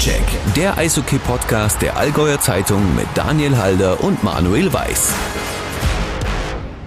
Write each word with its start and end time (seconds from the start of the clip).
Stockcheck, 0.00 0.54
der 0.56 0.78
Eishockey-Podcast 0.78 1.82
der 1.82 1.98
Allgäuer 1.98 2.40
Zeitung 2.40 2.96
mit 2.96 3.06
Daniel 3.14 3.58
Halder 3.58 4.02
und 4.02 4.24
Manuel 4.24 4.72
Weiß. 4.72 5.14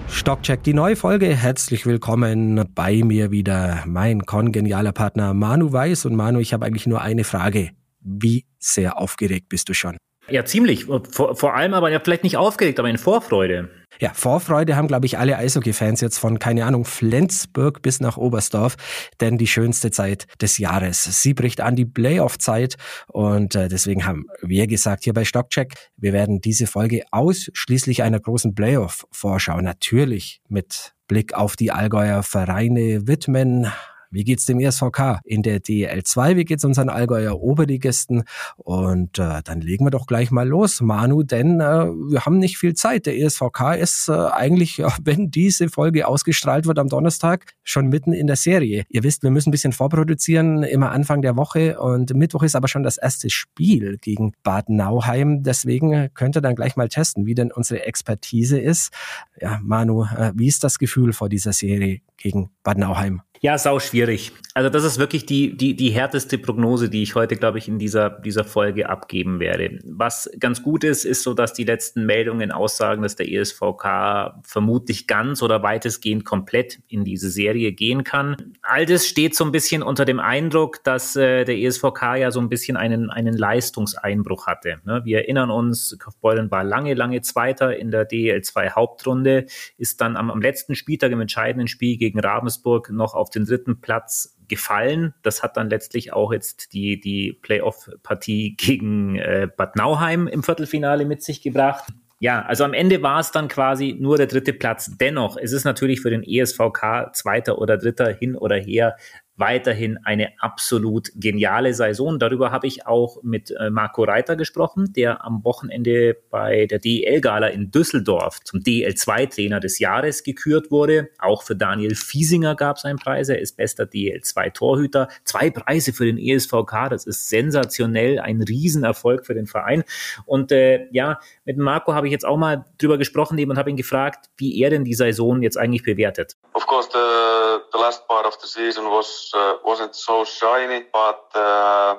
Stockcheck, 0.08 0.64
die 0.64 0.74
neue 0.74 0.96
Folge. 0.96 1.32
Herzlich 1.36 1.86
willkommen 1.86 2.64
bei 2.74 3.04
mir 3.04 3.30
wieder 3.30 3.84
mein 3.86 4.26
kongenialer 4.26 4.90
Partner 4.90 5.32
Manu 5.32 5.72
Weiß. 5.72 6.06
Und 6.06 6.16
Manu, 6.16 6.40
ich 6.40 6.52
habe 6.52 6.66
eigentlich 6.66 6.88
nur 6.88 7.02
eine 7.02 7.22
Frage. 7.22 7.70
Wie 8.00 8.46
sehr 8.58 8.98
aufgeregt 8.98 9.48
bist 9.48 9.68
du 9.68 9.74
schon? 9.74 9.96
Ja, 10.28 10.44
ziemlich. 10.44 10.86
Vor, 11.10 11.36
vor 11.36 11.54
allem 11.54 11.74
aber 11.74 11.90
ja 11.90 12.00
vielleicht 12.00 12.24
nicht 12.24 12.36
aufgeregt, 12.36 12.78
aber 12.78 12.88
in 12.88 12.98
Vorfreude. 12.98 13.70
Ja, 14.00 14.12
Vorfreude 14.12 14.74
haben, 14.74 14.88
glaube 14.88 15.06
ich, 15.06 15.18
alle 15.18 15.36
Eishockey-Fans 15.38 16.00
jetzt 16.00 16.18
von, 16.18 16.38
keine 16.38 16.64
Ahnung, 16.64 16.84
Flensburg 16.84 17.80
bis 17.80 18.00
nach 18.00 18.16
Oberstdorf, 18.16 18.74
denn 19.20 19.38
die 19.38 19.46
schönste 19.46 19.90
Zeit 19.92 20.26
des 20.40 20.58
Jahres. 20.58 21.22
Sie 21.22 21.32
bricht 21.32 21.60
an 21.60 21.76
die 21.76 21.84
Playoff-Zeit 21.84 22.76
und 23.06 23.54
äh, 23.54 23.68
deswegen 23.68 24.04
haben 24.04 24.26
wir 24.42 24.66
gesagt 24.66 25.04
hier 25.04 25.12
bei 25.12 25.24
Stockcheck, 25.24 25.74
wir 25.96 26.12
werden 26.12 26.40
diese 26.40 26.66
Folge 26.66 27.04
ausschließlich 27.12 28.02
einer 28.02 28.18
großen 28.18 28.54
Playoff-Vorschau 28.54 29.60
natürlich 29.60 30.40
mit 30.48 30.92
Blick 31.06 31.34
auf 31.34 31.54
die 31.54 31.70
Allgäuer 31.70 32.22
Vereine 32.22 33.06
widmen, 33.06 33.70
wie 34.14 34.24
geht's 34.24 34.46
dem 34.46 34.60
ESVK 34.60 35.20
in 35.24 35.42
der 35.42 35.60
DL2? 35.60 36.36
Wie 36.36 36.44
geht's 36.44 36.64
unseren 36.64 36.88
Allgäuer 36.88 37.40
Oberligisten? 37.40 38.24
Und 38.56 39.18
äh, 39.18 39.42
dann 39.44 39.60
legen 39.60 39.84
wir 39.84 39.90
doch 39.90 40.06
gleich 40.06 40.30
mal 40.30 40.48
los, 40.48 40.80
Manu, 40.80 41.22
denn 41.22 41.60
äh, 41.60 41.86
wir 41.86 42.24
haben 42.24 42.38
nicht 42.38 42.56
viel 42.56 42.74
Zeit. 42.74 43.06
Der 43.06 43.18
ESVK 43.18 43.74
ist 43.76 44.08
äh, 44.08 44.12
eigentlich, 44.12 44.82
wenn 45.02 45.30
diese 45.30 45.68
Folge 45.68 46.06
ausgestrahlt 46.06 46.66
wird 46.66 46.78
am 46.78 46.88
Donnerstag, 46.88 47.52
schon 47.64 47.88
mitten 47.88 48.12
in 48.12 48.26
der 48.26 48.36
Serie. 48.36 48.84
Ihr 48.88 49.02
wisst, 49.02 49.22
wir 49.22 49.30
müssen 49.30 49.48
ein 49.48 49.52
bisschen 49.52 49.72
vorproduzieren, 49.72 50.62
immer 50.62 50.92
Anfang 50.92 51.20
der 51.20 51.36
Woche 51.36 51.80
und 51.80 52.14
Mittwoch 52.14 52.44
ist 52.44 52.54
aber 52.54 52.68
schon 52.68 52.84
das 52.84 52.96
erste 52.96 53.30
Spiel 53.30 53.98
gegen 54.00 54.32
Bad 54.42 54.68
Nauheim. 54.68 55.42
Deswegen 55.42 56.10
könnt 56.14 56.36
ihr 56.36 56.42
dann 56.42 56.54
gleich 56.54 56.76
mal 56.76 56.88
testen, 56.88 57.26
wie 57.26 57.34
denn 57.34 57.50
unsere 57.50 57.84
Expertise 57.84 58.58
ist. 58.58 58.92
Ja, 59.40 59.58
Manu, 59.62 60.04
äh, 60.04 60.32
wie 60.34 60.46
ist 60.46 60.62
das 60.62 60.78
Gefühl 60.78 61.12
vor 61.12 61.28
dieser 61.28 61.52
Serie 61.52 62.00
gegen 62.16 62.50
Bad 62.62 62.78
Nauheim? 62.78 63.22
Ja, 63.44 63.58
sau 63.58 63.78
schwierig. 63.78 64.32
Also 64.54 64.70
das 64.70 64.84
ist 64.84 64.98
wirklich 64.98 65.26
die, 65.26 65.54
die, 65.54 65.76
die 65.76 65.90
härteste 65.90 66.38
Prognose, 66.38 66.88
die 66.88 67.02
ich 67.02 67.14
heute, 67.14 67.36
glaube 67.36 67.58
ich, 67.58 67.68
in 67.68 67.78
dieser, 67.78 68.08
dieser 68.08 68.44
Folge 68.44 68.88
abgeben 68.88 69.38
werde. 69.38 69.80
Was 69.84 70.30
ganz 70.40 70.62
gut 70.62 70.82
ist, 70.82 71.04
ist 71.04 71.24
so, 71.24 71.34
dass 71.34 71.52
die 71.52 71.64
letzten 71.64 72.06
Meldungen 72.06 72.52
aussagen, 72.52 73.02
dass 73.02 73.16
der 73.16 73.30
ESVK 73.30 74.40
vermutlich 74.44 75.06
ganz 75.06 75.42
oder 75.42 75.62
weitestgehend 75.62 76.24
komplett 76.24 76.78
in 76.88 77.04
diese 77.04 77.28
Serie 77.28 77.72
gehen 77.72 78.02
kann. 78.02 78.54
All 78.62 78.86
das 78.86 79.06
steht 79.06 79.34
so 79.34 79.44
ein 79.44 79.52
bisschen 79.52 79.82
unter 79.82 80.06
dem 80.06 80.20
Eindruck, 80.20 80.82
dass 80.84 81.14
äh, 81.14 81.44
der 81.44 81.58
ESVK 81.58 82.16
ja 82.16 82.30
so 82.30 82.40
ein 82.40 82.48
bisschen 82.48 82.78
einen, 82.78 83.10
einen 83.10 83.36
Leistungseinbruch 83.36 84.46
hatte. 84.46 84.76
Ne? 84.84 85.02
Wir 85.04 85.18
erinnern 85.18 85.50
uns, 85.50 85.96
Kaufbeulen 85.98 86.50
war 86.50 86.64
lange, 86.64 86.94
lange 86.94 87.20
Zweiter 87.20 87.76
in 87.76 87.90
der 87.90 88.08
DL2 88.08 88.70
Hauptrunde, 88.70 89.44
ist 89.76 90.00
dann 90.00 90.16
am, 90.16 90.30
am 90.30 90.40
letzten 90.40 90.76
Spieltag 90.76 91.12
im 91.12 91.20
entscheidenden 91.20 91.68
Spiel 91.68 91.98
gegen 91.98 92.20
Ravensburg 92.20 92.88
noch 92.90 93.14
auf 93.14 93.33
den 93.34 93.44
dritten 93.44 93.80
Platz 93.80 94.36
gefallen. 94.48 95.14
Das 95.22 95.42
hat 95.42 95.56
dann 95.56 95.70
letztlich 95.70 96.12
auch 96.12 96.32
jetzt 96.32 96.72
die, 96.72 97.00
die 97.00 97.32
Playoff-Partie 97.32 98.56
gegen 98.56 99.16
äh, 99.16 99.48
Bad 99.54 99.76
Nauheim 99.76 100.26
im 100.26 100.42
Viertelfinale 100.42 101.04
mit 101.04 101.22
sich 101.22 101.42
gebracht. 101.42 101.92
Ja, 102.20 102.42
also 102.42 102.64
am 102.64 102.72
Ende 102.72 103.02
war 103.02 103.20
es 103.20 103.32
dann 103.32 103.48
quasi 103.48 103.96
nur 103.98 104.16
der 104.16 104.26
dritte 104.26 104.52
Platz. 104.52 104.96
Dennoch, 104.98 105.36
es 105.36 105.52
ist 105.52 105.64
natürlich 105.64 106.00
für 106.00 106.10
den 106.10 106.22
ESVK 106.22 107.10
Zweiter 107.12 107.58
oder 107.58 107.76
Dritter 107.76 108.12
hin 108.12 108.36
oder 108.36 108.56
her 108.56 108.96
weiterhin 109.36 109.98
eine 110.04 110.32
absolut 110.38 111.10
geniale 111.16 111.74
Saison. 111.74 112.18
Darüber 112.18 112.52
habe 112.52 112.66
ich 112.66 112.86
auch 112.86 113.22
mit 113.22 113.50
äh, 113.50 113.70
Marco 113.70 114.04
Reiter 114.04 114.36
gesprochen, 114.36 114.92
der 114.92 115.24
am 115.24 115.44
Wochenende 115.44 116.16
bei 116.30 116.66
der 116.66 116.78
DEL-Gala 116.78 117.48
in 117.48 117.70
Düsseldorf 117.70 118.40
zum 118.44 118.60
DEL2-Trainer 118.60 119.60
des 119.60 119.78
Jahres 119.78 120.22
gekürt 120.22 120.70
wurde. 120.70 121.08
Auch 121.18 121.42
für 121.42 121.56
Daniel 121.56 121.94
Fiesinger 121.94 122.54
gab 122.54 122.76
es 122.76 122.84
einen 122.84 122.98
Preis. 122.98 123.28
Er 123.28 123.40
ist 123.40 123.56
bester 123.56 123.84
DEL2-Torhüter. 123.84 125.08
Zwei 125.24 125.50
Preise 125.50 125.92
für 125.92 126.04
den 126.04 126.18
ESVK. 126.18 126.90
Das 126.90 127.06
ist 127.06 127.28
sensationell, 127.28 128.20
ein 128.20 128.42
Riesenerfolg 128.42 129.26
für 129.26 129.34
den 129.34 129.46
Verein. 129.46 129.82
Und 130.26 130.52
äh, 130.52 130.86
ja, 130.92 131.18
mit 131.44 131.58
Marco 131.58 131.94
habe 131.94 132.06
ich 132.06 132.12
jetzt 132.12 132.24
auch 132.24 132.36
mal 132.36 132.64
drüber 132.78 132.98
gesprochen 132.98 133.36
eben 133.38 133.50
und 133.50 133.58
habe 133.58 133.70
ihn 133.70 133.76
gefragt, 133.76 134.30
wie 134.36 134.60
er 134.60 134.70
denn 134.70 134.84
die 134.84 134.94
Saison 134.94 135.42
jetzt 135.42 135.58
eigentlich 135.58 135.82
bewertet. 135.82 136.36
Of 136.52 136.66
course, 136.66 136.88
the, 136.92 137.43
the 137.72 137.78
last 137.78 138.02
part 138.08 138.26
of 138.26 138.40
the 138.40 138.48
season 138.48 138.84
was 138.86 139.30
uh, 139.34 139.54
wasn't 139.64 139.94
so 139.94 140.24
shiny, 140.24 140.82
but 140.92 141.22
uh, 141.34 141.96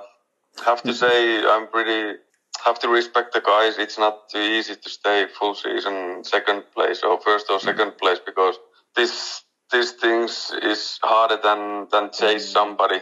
have 0.65 0.81
to 0.83 0.93
say 0.93 1.43
I'm 1.45 1.67
pretty 1.67 2.17
have 2.65 2.79
to 2.79 2.89
respect 2.89 3.33
the 3.33 3.41
guys. 3.41 3.77
It's 3.77 3.97
not 3.97 4.29
too 4.29 4.39
easy 4.39 4.75
to 4.75 4.89
stay 4.89 5.27
full 5.39 5.55
season 5.55 6.23
second 6.23 6.63
place 6.73 7.03
or 7.03 7.19
first 7.21 7.47
or 7.49 7.59
second 7.59 7.97
place 7.97 8.19
because 8.25 8.55
this 8.95 9.43
these 9.71 9.91
things 9.93 10.53
is 10.61 10.99
harder 11.03 11.39
than 11.43 11.87
than 11.91 12.11
chase 12.11 12.49
somebody. 12.51 12.99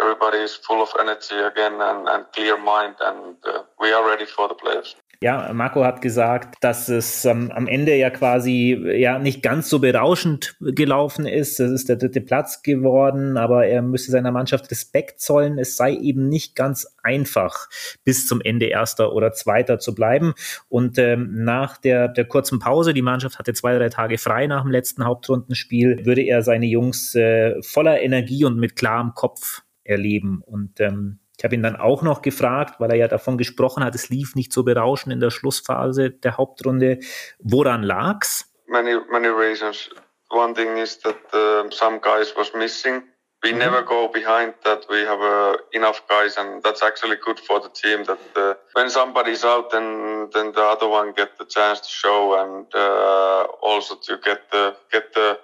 Everybody 0.00 0.38
is 0.38 0.54
full 0.56 0.82
of 0.82 0.90
energy 1.00 1.36
again 1.36 1.80
and, 1.80 2.08
and 2.08 2.24
clear 2.34 2.56
mind, 2.56 2.96
and 3.00 3.36
uh, 3.46 3.62
we 3.80 3.92
are 3.92 4.06
ready 4.06 4.26
for 4.26 4.48
the 4.48 4.54
playoffs. 4.54 4.94
Ja, 5.20 5.52
Marco 5.52 5.84
hat 5.84 6.00
gesagt, 6.00 6.54
dass 6.60 6.88
es 6.88 7.24
ähm, 7.24 7.50
am 7.50 7.66
Ende 7.66 7.96
ja 7.96 8.08
quasi 8.08 8.80
ja 8.98 9.18
nicht 9.18 9.42
ganz 9.42 9.68
so 9.68 9.80
berauschend 9.80 10.54
gelaufen 10.60 11.26
ist. 11.26 11.58
Es 11.58 11.72
ist 11.72 11.88
der 11.88 11.96
dritte 11.96 12.20
Platz 12.20 12.62
geworden, 12.62 13.36
aber 13.36 13.66
er 13.66 13.82
müsste 13.82 14.12
seiner 14.12 14.30
Mannschaft 14.30 14.70
Respekt 14.70 15.20
zollen. 15.20 15.58
Es 15.58 15.76
sei 15.76 15.96
eben 15.96 16.28
nicht 16.28 16.54
ganz 16.54 16.94
einfach, 17.02 17.68
bis 18.04 18.28
zum 18.28 18.40
Ende 18.40 18.66
Erster 18.66 19.12
oder 19.12 19.32
Zweiter 19.32 19.80
zu 19.80 19.92
bleiben. 19.92 20.34
Und 20.68 20.98
ähm, 20.98 21.42
nach 21.42 21.78
der, 21.78 22.06
der 22.06 22.24
kurzen 22.24 22.60
Pause, 22.60 22.94
die 22.94 23.02
Mannschaft 23.02 23.40
hatte 23.40 23.54
zwei, 23.54 23.76
drei 23.76 23.88
Tage 23.88 24.18
frei 24.18 24.46
nach 24.46 24.62
dem 24.62 24.70
letzten 24.70 25.04
Hauptrundenspiel, 25.04 26.06
würde 26.06 26.22
er 26.22 26.42
seine 26.42 26.66
Jungs 26.66 27.16
äh, 27.16 27.60
voller 27.62 28.00
Energie 28.02 28.44
und 28.44 28.56
mit 28.56 28.76
klarem 28.76 29.14
Kopf 29.14 29.62
erleben. 29.82 30.42
Und 30.46 30.78
ähm, 30.78 31.18
ich 31.38 31.44
habe 31.44 31.54
ihn 31.54 31.62
dann 31.62 31.76
auch 31.76 32.02
noch 32.02 32.20
gefragt, 32.20 32.80
weil 32.80 32.90
er 32.90 32.96
ja 32.96 33.06
davon 33.06 33.38
gesprochen 33.38 33.84
hat, 33.84 33.94
es 33.94 34.08
lief 34.08 34.34
nicht 34.34 34.52
so 34.52 34.64
berauschend 34.64 35.12
in 35.12 35.20
der 35.20 35.30
Schlussphase 35.30 36.10
der 36.10 36.36
Hauptrunde. 36.36 36.98
Woran 37.38 37.84
lag's? 37.84 38.44
Many, 38.66 38.98
many 39.08 39.28
reasons. 39.28 39.88
One 40.30 40.52
thing 40.52 40.76
is 40.76 40.98
that 41.00 41.16
uh, 41.32 41.70
some 41.70 42.00
guys 42.00 42.34
was 42.36 42.52
missing. 42.54 43.02
We 43.44 43.50
mm-hmm. 43.50 43.58
never 43.60 43.82
go 43.82 44.08
behind 44.08 44.54
that. 44.64 44.86
We 44.90 45.06
have 45.06 45.20
uh, 45.20 45.56
enough 45.72 46.02
guys, 46.08 46.36
and 46.36 46.60
that's 46.64 46.82
actually 46.82 47.16
good 47.24 47.38
for 47.38 47.60
the 47.60 47.68
team. 47.68 48.04
That 48.04 48.18
uh, 48.34 48.54
when 48.72 48.90
somebody's 48.90 49.44
out, 49.44 49.70
then 49.70 50.28
then 50.34 50.52
the 50.52 50.64
other 50.64 50.88
one 50.88 51.12
get 51.16 51.38
the 51.38 51.46
chance 51.46 51.80
to 51.80 51.88
show 51.88 52.34
and 52.42 52.66
uh, 52.74 53.46
also 53.62 53.94
to 53.94 54.18
get 54.24 54.50
the 54.50 54.74
get 54.90 55.14
the 55.14 55.38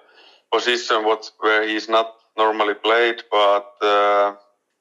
position 0.51 1.05
what 1.05 1.31
where 1.39 1.65
he's 1.65 1.87
not 1.87 2.11
normally 2.35 2.73
played, 2.73 3.23
but. 3.31 3.71
Uh, 3.81 4.35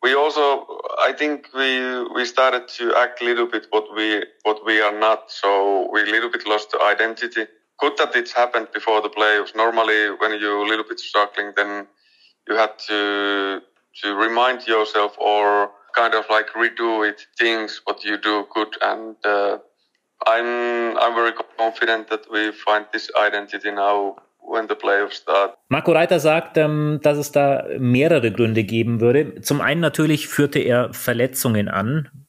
we 0.04 0.14
also 0.14 0.66
i 1.08 1.12
think 1.18 1.48
we 1.54 1.70
we 2.16 2.24
started 2.26 2.68
to 2.68 2.94
act 2.94 3.22
a 3.22 3.24
little 3.24 3.48
bit 3.54 3.66
what 3.70 3.86
we 3.96 4.22
what 4.42 4.58
we 4.66 4.80
are 4.86 4.96
not 5.06 5.30
so 5.30 5.88
we 5.92 6.02
a 6.02 6.12
little 6.14 6.30
bit 6.30 6.46
lost 6.46 6.70
the 6.70 6.80
identity. 6.94 7.46
Good 7.80 7.96
that 7.98 8.14
it's 8.14 8.32
happened 8.32 8.68
before 8.72 9.02
the 9.02 9.08
playoffs. 9.08 9.56
Normally 9.56 10.00
when 10.20 10.38
you're 10.40 10.62
a 10.66 10.68
little 10.72 10.84
bit 10.88 11.00
struggling 11.00 11.52
then 11.56 11.86
you 12.46 12.54
had 12.54 12.78
to 12.88 13.00
to 14.02 14.14
remind 14.14 14.66
yourself 14.66 15.16
or 15.18 15.70
kind 15.96 16.14
of 16.14 16.24
like 16.36 16.48
redo 16.62 16.90
it 17.08 17.26
things 17.38 17.80
what 17.84 18.04
you 18.04 18.16
do 18.18 18.46
good. 18.54 18.72
And 18.82 19.16
uh, 19.24 19.58
i'm 20.26 20.96
i'm 21.02 21.14
very 21.14 21.34
confident 21.58 22.08
that 22.10 22.24
we 22.30 22.52
find 22.52 22.86
this 22.92 23.10
identity 23.26 23.70
now 23.70 24.16
Marco 25.68 25.92
Reiter 25.92 26.20
sagt, 26.20 26.56
ähm, 26.56 27.00
dass 27.02 27.18
es 27.18 27.32
da 27.32 27.66
mehrere 27.78 28.30
Gründe 28.30 28.64
geben 28.64 29.00
würde. 29.00 29.40
Zum 29.40 29.60
einen 29.60 29.80
natürlich 29.80 30.28
führte 30.28 30.58
er 30.58 30.92
Verletzungen 30.92 31.68
an, 31.68 32.23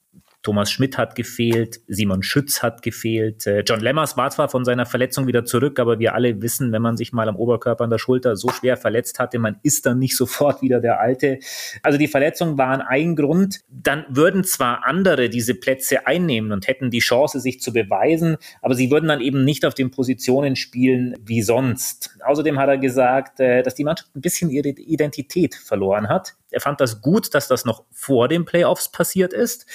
Thomas 0.46 0.70
Schmidt 0.70 0.96
hat 0.96 1.16
gefehlt, 1.16 1.80
Simon 1.88 2.22
Schütz 2.22 2.62
hat 2.62 2.82
gefehlt. 2.82 3.48
Äh, 3.48 3.64
John 3.66 3.80
Lemmers 3.80 4.16
war 4.16 4.30
zwar 4.30 4.48
von 4.48 4.64
seiner 4.64 4.86
Verletzung 4.86 5.26
wieder 5.26 5.44
zurück, 5.44 5.80
aber 5.80 5.98
wir 5.98 6.14
alle 6.14 6.40
wissen, 6.40 6.70
wenn 6.70 6.82
man 6.82 6.96
sich 6.96 7.12
mal 7.12 7.28
am 7.28 7.34
Oberkörper 7.34 7.82
an 7.82 7.90
der 7.90 7.98
Schulter 7.98 8.36
so 8.36 8.50
schwer 8.50 8.76
verletzt 8.76 9.18
hatte, 9.18 9.40
man 9.40 9.56
ist 9.64 9.86
dann 9.86 9.98
nicht 9.98 10.16
sofort 10.16 10.62
wieder 10.62 10.80
der 10.80 11.00
Alte. 11.00 11.40
Also 11.82 11.98
die 11.98 12.06
Verletzungen 12.06 12.58
waren 12.58 12.80
ein 12.80 13.16
Grund. 13.16 13.62
Dann 13.68 14.04
würden 14.08 14.44
zwar 14.44 14.86
andere 14.86 15.30
diese 15.30 15.56
Plätze 15.56 16.06
einnehmen 16.06 16.52
und 16.52 16.68
hätten 16.68 16.90
die 16.90 17.00
Chance, 17.00 17.40
sich 17.40 17.60
zu 17.60 17.72
beweisen, 17.72 18.36
aber 18.62 18.76
sie 18.76 18.92
würden 18.92 19.08
dann 19.08 19.20
eben 19.20 19.44
nicht 19.44 19.64
auf 19.64 19.74
den 19.74 19.90
Positionen 19.90 20.54
spielen 20.54 21.16
wie 21.20 21.42
sonst. 21.42 22.16
Außerdem 22.24 22.56
hat 22.60 22.68
er 22.68 22.78
gesagt, 22.78 23.40
äh, 23.40 23.64
dass 23.64 23.74
die 23.74 23.82
Mannschaft 23.82 24.14
ein 24.14 24.20
bisschen 24.20 24.50
ihre 24.50 24.68
Identität 24.68 25.56
verloren 25.56 26.08
hat. 26.08 26.36
Er 26.50 26.60
fand 26.60 26.80
das 26.80 27.00
gut, 27.00 27.34
dass 27.34 27.48
das 27.48 27.64
noch 27.64 27.84
vor 27.90 28.28
den 28.28 28.44
Playoffs 28.44 28.90
passiert 28.90 29.32
ist. 29.32 29.66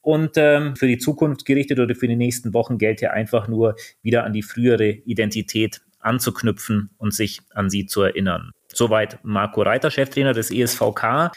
Und 0.00 0.32
ähm, 0.36 0.76
für 0.76 0.86
die 0.86 0.98
Zukunft 0.98 1.44
gerichtet 1.44 1.78
oder 1.78 1.94
für 1.94 2.08
die 2.08 2.16
nächsten 2.16 2.52
Wochen 2.54 2.78
gelte 2.78 3.12
einfach 3.12 3.48
nur, 3.48 3.76
wieder 4.02 4.24
an 4.24 4.32
die 4.32 4.42
frühere 4.42 4.88
Identität 4.88 5.80
anzuknüpfen 6.00 6.90
und 6.98 7.14
sich 7.14 7.40
an 7.54 7.70
sie 7.70 7.86
zu 7.86 8.02
erinnern. 8.02 8.50
Soweit 8.72 9.18
Marco 9.22 9.62
Reiter, 9.62 9.90
Cheftrainer 9.90 10.32
des 10.32 10.50
ESVK. 10.50 11.30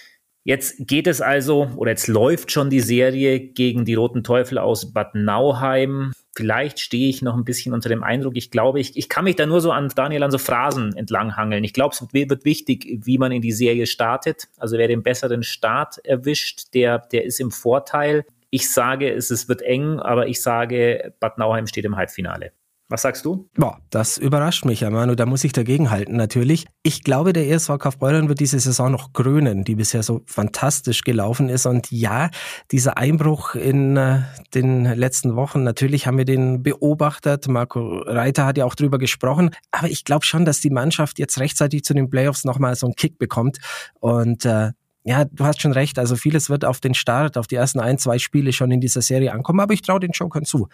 Jetzt 0.47 0.87
geht 0.87 1.07
es 1.07 1.21
also, 1.21 1.71
oder 1.75 1.89
jetzt 1.89 2.07
läuft 2.07 2.51
schon 2.51 2.69
die 2.69 2.79
Serie 2.79 3.39
gegen 3.39 3.83
die 3.83 3.95
Roten 3.95 4.23
Teufel 4.23 4.59
aus 4.59 4.93
Bad 4.93 5.15
Nauheim. 5.15 6.13
Vielleicht 6.35 6.79
stehe 6.79 7.09
ich 7.09 7.23
noch 7.23 7.35
ein 7.35 7.45
bisschen 7.45 7.73
unter 7.73 7.89
dem 7.89 8.03
Eindruck. 8.03 8.37
Ich 8.37 8.51
glaube, 8.51 8.79
ich, 8.79 8.95
ich 8.95 9.09
kann 9.09 9.23
mich 9.23 9.37
da 9.37 9.47
nur 9.47 9.59
so 9.59 9.71
an 9.71 9.89
Daniel 9.95 10.21
an 10.21 10.29
so 10.29 10.37
Phrasen 10.37 10.95
entlanghangeln. 10.95 11.63
Ich 11.63 11.73
glaube, 11.73 11.95
es 11.95 12.05
wird 12.13 12.45
wichtig, 12.45 12.99
wie 13.05 13.17
man 13.17 13.31
in 13.31 13.41
die 13.41 13.53
Serie 13.53 13.87
startet. 13.87 14.47
Also 14.57 14.77
wer 14.77 14.87
den 14.87 15.01
besseren 15.01 15.41
Start 15.41 15.97
erwischt, 16.05 16.75
der, 16.75 16.99
der 16.99 17.25
ist 17.25 17.39
im 17.39 17.49
Vorteil. 17.49 18.23
Ich 18.51 18.71
sage, 18.71 19.11
es, 19.11 19.31
es 19.31 19.49
wird 19.49 19.63
eng, 19.63 19.99
aber 19.99 20.27
ich 20.27 20.43
sage, 20.43 21.15
Bad 21.19 21.39
Nauheim 21.39 21.65
steht 21.65 21.85
im 21.85 21.95
Halbfinale. 21.95 22.51
Was 22.87 23.01
sagst 23.01 23.25
du? 23.25 23.49
Boah, 23.55 23.79
das 23.89 24.19
überrascht 24.19 24.63
mich, 24.63 24.81
ja, 24.81 24.91
Manu. 24.91 25.15
Da 25.15 25.25
muss 25.25 25.43
ich 25.43 25.53
dagegen 25.53 25.89
halten, 25.89 26.15
natürlich. 26.17 26.67
Ich 26.83 27.03
glaube, 27.03 27.33
der 27.33 27.49
ESV 27.49 27.79
Kaufbeuren 27.79 28.29
wird 28.29 28.39
diese 28.39 28.59
Saison 28.59 28.91
noch 28.91 29.11
krönen, 29.11 29.63
die 29.63 29.73
bisher 29.73 30.03
so 30.03 30.21
fantastisch 30.27 31.01
gelaufen 31.01 31.49
ist. 31.49 31.65
Und 31.65 31.89
ja, 31.89 32.29
dieser 32.71 32.99
Einbruch 32.99 33.55
in 33.55 33.97
äh, 33.97 34.21
den 34.53 34.85
letzten 34.85 35.35
Wochen, 35.35 35.63
natürlich 35.63 36.05
haben 36.05 36.19
wir 36.19 36.25
den 36.25 36.61
beobachtet. 36.61 37.47
Marco 37.47 38.03
Reiter 38.05 38.45
hat 38.45 38.59
ja 38.59 38.65
auch 38.65 38.75
drüber 38.75 38.99
gesprochen. 38.99 39.49
Aber 39.71 39.87
ich 39.87 40.03
glaube 40.03 40.23
schon, 40.23 40.45
dass 40.45 40.59
die 40.59 40.69
Mannschaft 40.69 41.17
jetzt 41.17 41.39
rechtzeitig 41.39 41.83
zu 41.83 41.95
den 41.95 42.11
Playoffs 42.11 42.43
nochmal 42.43 42.75
so 42.75 42.85
einen 42.85 42.95
Kick 42.95 43.17
bekommt. 43.17 43.57
Und 43.99 44.45
äh, 44.45 44.73
ja, 45.03 45.25
du 45.25 45.43
hast 45.43 45.59
schon 45.59 45.71
recht. 45.71 45.97
Also 45.97 46.15
vieles 46.15 46.51
wird 46.51 46.63
auf 46.63 46.81
den 46.81 46.93
Start, 46.93 47.35
auf 47.35 47.47
die 47.47 47.55
ersten 47.55 47.79
ein, 47.79 47.97
zwei 47.97 48.19
Spiele 48.19 48.53
schon 48.53 48.69
in 48.69 48.79
dieser 48.79 49.01
Serie 49.01 49.31
ankommen. 49.31 49.59
Aber 49.59 49.73
ich 49.73 49.81
traue 49.81 49.99
den 49.99 50.11
Jokern 50.11 50.45
zu, 50.45 50.67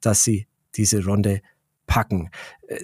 dass 0.00 0.24
sie 0.24 0.48
diese 0.74 1.04
Runde 1.04 1.40
packen. 1.92 2.30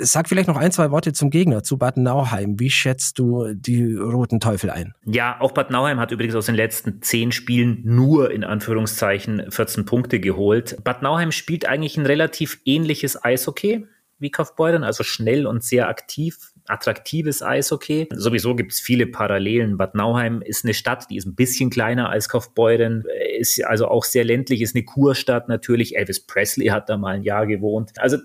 Sag 0.01 0.29
vielleicht 0.29 0.49
noch 0.49 0.59
ein, 0.59 0.71
zwei 0.71 0.91
Worte 0.91 1.15
zum 1.15 1.31
Gegner, 1.31 1.63
zu 1.63 1.79
Bad 1.79 1.97
Nauheim. 1.97 2.61
Wie 2.61 2.69
schätzt 2.69 3.19
du 3.19 3.55
die 3.55 3.95
Roten 3.95 4.39
Teufel 4.39 4.69
ein? 4.69 4.93
Ja, 5.07 5.41
auch 5.41 5.53
Bad 5.53 5.71
Nauheim 5.71 5.99
hat 5.99 6.13
übrigens 6.13 6.35
aus 6.35 6.45
den 6.45 6.55
letzten 6.55 7.01
zehn 7.01 7.33
Spielen 7.33 7.81
nur 7.85 8.31
in 8.31 8.45
Anführungszeichen 8.45 9.51
14 9.51 9.87
Punkte 9.87 10.21
geholt. 10.21 10.77
Bad 10.85 11.01
Nauheim 11.01 11.33
spielt 11.33 11.65
eigentlich 11.65 11.97
ein 11.97 12.05
relativ 12.05 12.61
ähnliches 12.67 13.25
Eishockey 13.25 13.87
wie 14.19 14.31
Kaufbeuren, 14.31 14.85
also 14.85 15.05
schnell 15.05 15.47
und 15.47 15.65
sehr 15.65 15.89
aktiv 15.89 16.53
attraktives 16.69 17.43
Eishockey. 17.43 18.09
Sowieso 18.15 18.55
gibt 18.55 18.73
es 18.73 18.81
viele 18.81 19.07
Parallelen. 19.07 19.77
Bad 19.77 19.95
Nauheim 19.95 20.43
ist 20.43 20.65
eine 20.65 20.75
Stadt, 20.75 21.07
die 21.11 21.17
ist 21.17 21.27
ein 21.27 21.35
bisschen 21.35 21.71
kleiner 21.71 22.11
als 22.11 22.29
Kaufbeuren, 22.29 23.05
ist 23.39 23.65
also 23.65 23.89
auch 23.89 24.05
sehr 24.05 24.25
ländlich, 24.25 24.61
ist 24.61 24.75
eine 24.75 24.85
Kurstadt 24.85 25.49
natürlich. 25.49 25.97
Elvis 25.97 26.21
Presley 26.21 26.67
hat 26.67 26.89
da 26.89 26.97
mal 26.97 27.17
ein 27.17 27.23
Jahr 27.23 27.47
gewohnt. 27.47 27.93
Also 27.97 28.19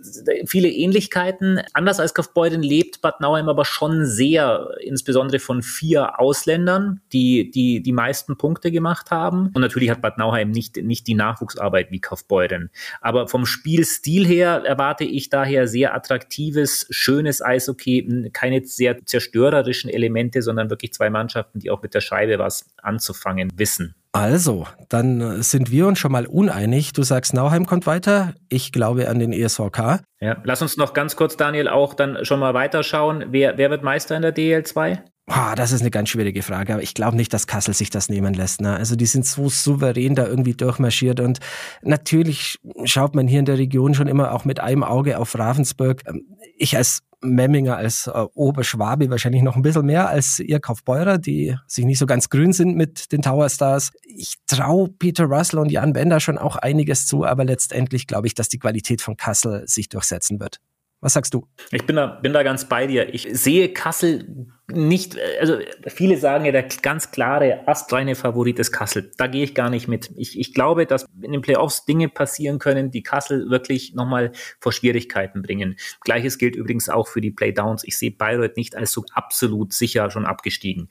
viele 0.45 0.69
Ähnlichkeiten. 0.69 1.61
Anders 1.73 1.99
als 1.99 2.13
Kaufbeuren 2.13 2.61
lebt 2.61 3.01
Bad 3.01 3.21
Nauheim 3.21 3.49
aber 3.49 3.65
schon 3.65 4.05
sehr, 4.05 4.69
insbesondere 4.81 5.39
von 5.39 5.61
vier 5.61 6.19
Ausländern, 6.19 7.01
die 7.11 7.51
die, 7.51 7.81
die 7.81 7.91
meisten 7.91 8.37
Punkte 8.37 8.71
gemacht 8.71 9.11
haben. 9.11 9.51
Und 9.53 9.61
natürlich 9.61 9.89
hat 9.89 10.01
Bad 10.01 10.17
Nauheim 10.17 10.51
nicht, 10.51 10.77
nicht 10.77 11.07
die 11.07 11.15
Nachwuchsarbeit 11.15 11.91
wie 11.91 11.99
Kaufbeuren. 11.99 12.69
Aber 13.01 13.27
vom 13.27 13.45
Spielstil 13.45 14.25
her 14.25 14.63
erwarte 14.65 15.03
ich 15.03 15.29
daher 15.29 15.67
sehr 15.67 15.93
attraktives, 15.95 16.87
schönes 16.89 17.41
Eishockey, 17.41 18.31
keine 18.33 18.65
sehr 18.65 19.05
zerstörerischen 19.05 19.89
Elemente, 19.89 20.41
sondern 20.41 20.69
wirklich 20.69 20.93
zwei 20.93 21.09
Mannschaften, 21.09 21.59
die 21.59 21.71
auch 21.71 21.81
mit 21.81 21.93
der 21.93 22.01
Scheibe 22.01 22.39
was 22.39 22.65
anzufangen 22.81 23.49
wissen. 23.55 23.95
Also, 24.15 24.67
dann 24.89 25.41
sind 25.41 25.71
wir 25.71 25.87
uns 25.87 25.97
schon 25.97 26.11
mal 26.11 26.27
uneinig. 26.27 26.93
Du 26.93 27.01
sagst, 27.01 27.33
Nauheim 27.33 27.65
kommt 27.65 27.87
weiter. 27.87 28.35
Ich 28.47 28.71
glaube 28.71 29.09
an 29.09 29.17
den 29.17 29.33
ESVK. 29.33 30.01
Ja, 30.21 30.37
lass 30.43 30.61
uns 30.61 30.77
noch 30.77 30.93
ganz 30.93 31.15
kurz, 31.15 31.35
Daniel, 31.35 31.67
auch 31.67 31.95
dann 31.95 32.23
schon 32.23 32.39
mal 32.39 32.53
weiterschauen. 32.53 33.25
Wer, 33.29 33.57
wer 33.57 33.71
wird 33.71 33.81
Meister 33.81 34.15
in 34.15 34.21
der 34.21 34.35
DL2? 34.35 34.99
Oh, 35.27 35.55
das 35.55 35.71
ist 35.71 35.79
eine 35.79 35.89
ganz 35.89 36.09
schwierige 36.09 36.43
Frage, 36.43 36.73
aber 36.73 36.83
ich 36.83 36.93
glaube 36.93 37.15
nicht, 37.15 37.33
dass 37.33 37.47
Kassel 37.47 37.73
sich 37.73 37.89
das 37.89 38.09
nehmen 38.09 38.33
lässt. 38.33 38.59
Ne? 38.59 38.75
Also 38.75 38.97
die 38.97 39.05
sind 39.05 39.25
so 39.25 39.47
souverän 39.47 40.15
da 40.15 40.27
irgendwie 40.27 40.53
durchmarschiert 40.53 41.21
und 41.21 41.39
natürlich 41.81 42.59
schaut 42.83 43.15
man 43.15 43.27
hier 43.27 43.39
in 43.39 43.45
der 43.45 43.57
Region 43.57 43.93
schon 43.93 44.07
immer 44.07 44.33
auch 44.33 44.43
mit 44.43 44.59
einem 44.59 44.83
Auge 44.83 45.17
auf 45.17 45.39
Ravensburg. 45.39 46.01
Ich 46.57 46.75
als 46.75 47.03
Memminger 47.23 47.77
als 47.77 48.07
äh, 48.07 48.11
Oberschwabe 48.33 49.09
wahrscheinlich 49.09 49.41
noch 49.41 49.55
ein 49.55 49.61
bisschen 49.61 49.85
mehr 49.85 50.09
als 50.09 50.39
ihr 50.39 50.59
Kaufbeurer, 50.59 51.17
die 51.17 51.55
sich 51.67 51.85
nicht 51.85 51.99
so 51.99 52.05
ganz 52.05 52.29
grün 52.29 52.53
sind 52.53 52.75
mit 52.75 53.11
den 53.11 53.21
Tower 53.21 53.49
Stars. 53.49 53.91
Ich 54.03 54.35
traue 54.47 54.89
Peter 54.89 55.25
Russell 55.25 55.59
und 55.59 55.71
Jan 55.71 55.93
Bender 55.93 56.19
schon 56.19 56.37
auch 56.37 56.55
einiges 56.55 57.07
zu, 57.07 57.25
aber 57.25 57.45
letztendlich 57.45 58.07
glaube 58.07 58.27
ich, 58.27 58.35
dass 58.35 58.49
die 58.49 58.59
Qualität 58.59 59.01
von 59.01 59.17
Kassel 59.17 59.63
sich 59.67 59.89
durchsetzen 59.89 60.39
wird. 60.39 60.59
Was 61.03 61.13
sagst 61.13 61.33
du? 61.33 61.45
Ich 61.71 61.85
bin 61.85 61.97
da, 61.97 62.07
bin 62.07 62.31
da 62.31 62.43
ganz 62.43 62.69
bei 62.69 62.87
dir. 62.87 63.13
Ich 63.13 63.27
sehe 63.29 63.73
Kassel 63.73 64.47
nicht, 64.71 65.17
also 65.41 65.57
viele 65.85 66.15
sagen 66.17 66.45
ja, 66.45 66.53
der 66.53 66.63
ganz 66.81 67.11
klare, 67.11 67.67
astreine 67.67 68.15
Favorit 68.15 68.57
ist 68.57 68.71
Kassel. 68.71 69.11
Da 69.17 69.27
gehe 69.27 69.43
ich 69.43 69.53
gar 69.53 69.69
nicht 69.69 69.89
mit. 69.89 70.11
Ich, 70.15 70.39
ich 70.39 70.53
glaube, 70.53 70.85
dass 70.85 71.05
in 71.21 71.33
den 71.33 71.41
Playoffs 71.41 71.83
Dinge 71.83 72.07
passieren 72.07 72.57
können, 72.57 72.89
die 72.89 73.03
Kassel 73.03 73.49
wirklich 73.49 73.93
nochmal 73.95 74.31
vor 74.61 74.71
Schwierigkeiten 74.71 75.41
bringen. 75.41 75.75
Gleiches 76.05 76.37
gilt 76.37 76.55
übrigens 76.55 76.87
auch 76.87 77.09
für 77.09 77.19
die 77.19 77.31
Playdowns. 77.31 77.83
Ich 77.83 77.97
sehe 77.97 78.11
Bayreuth 78.11 78.55
nicht 78.55 78.77
als 78.77 78.93
so 78.93 79.03
absolut 79.11 79.73
sicher 79.73 80.09
schon 80.09 80.25
abgestiegen. 80.25 80.87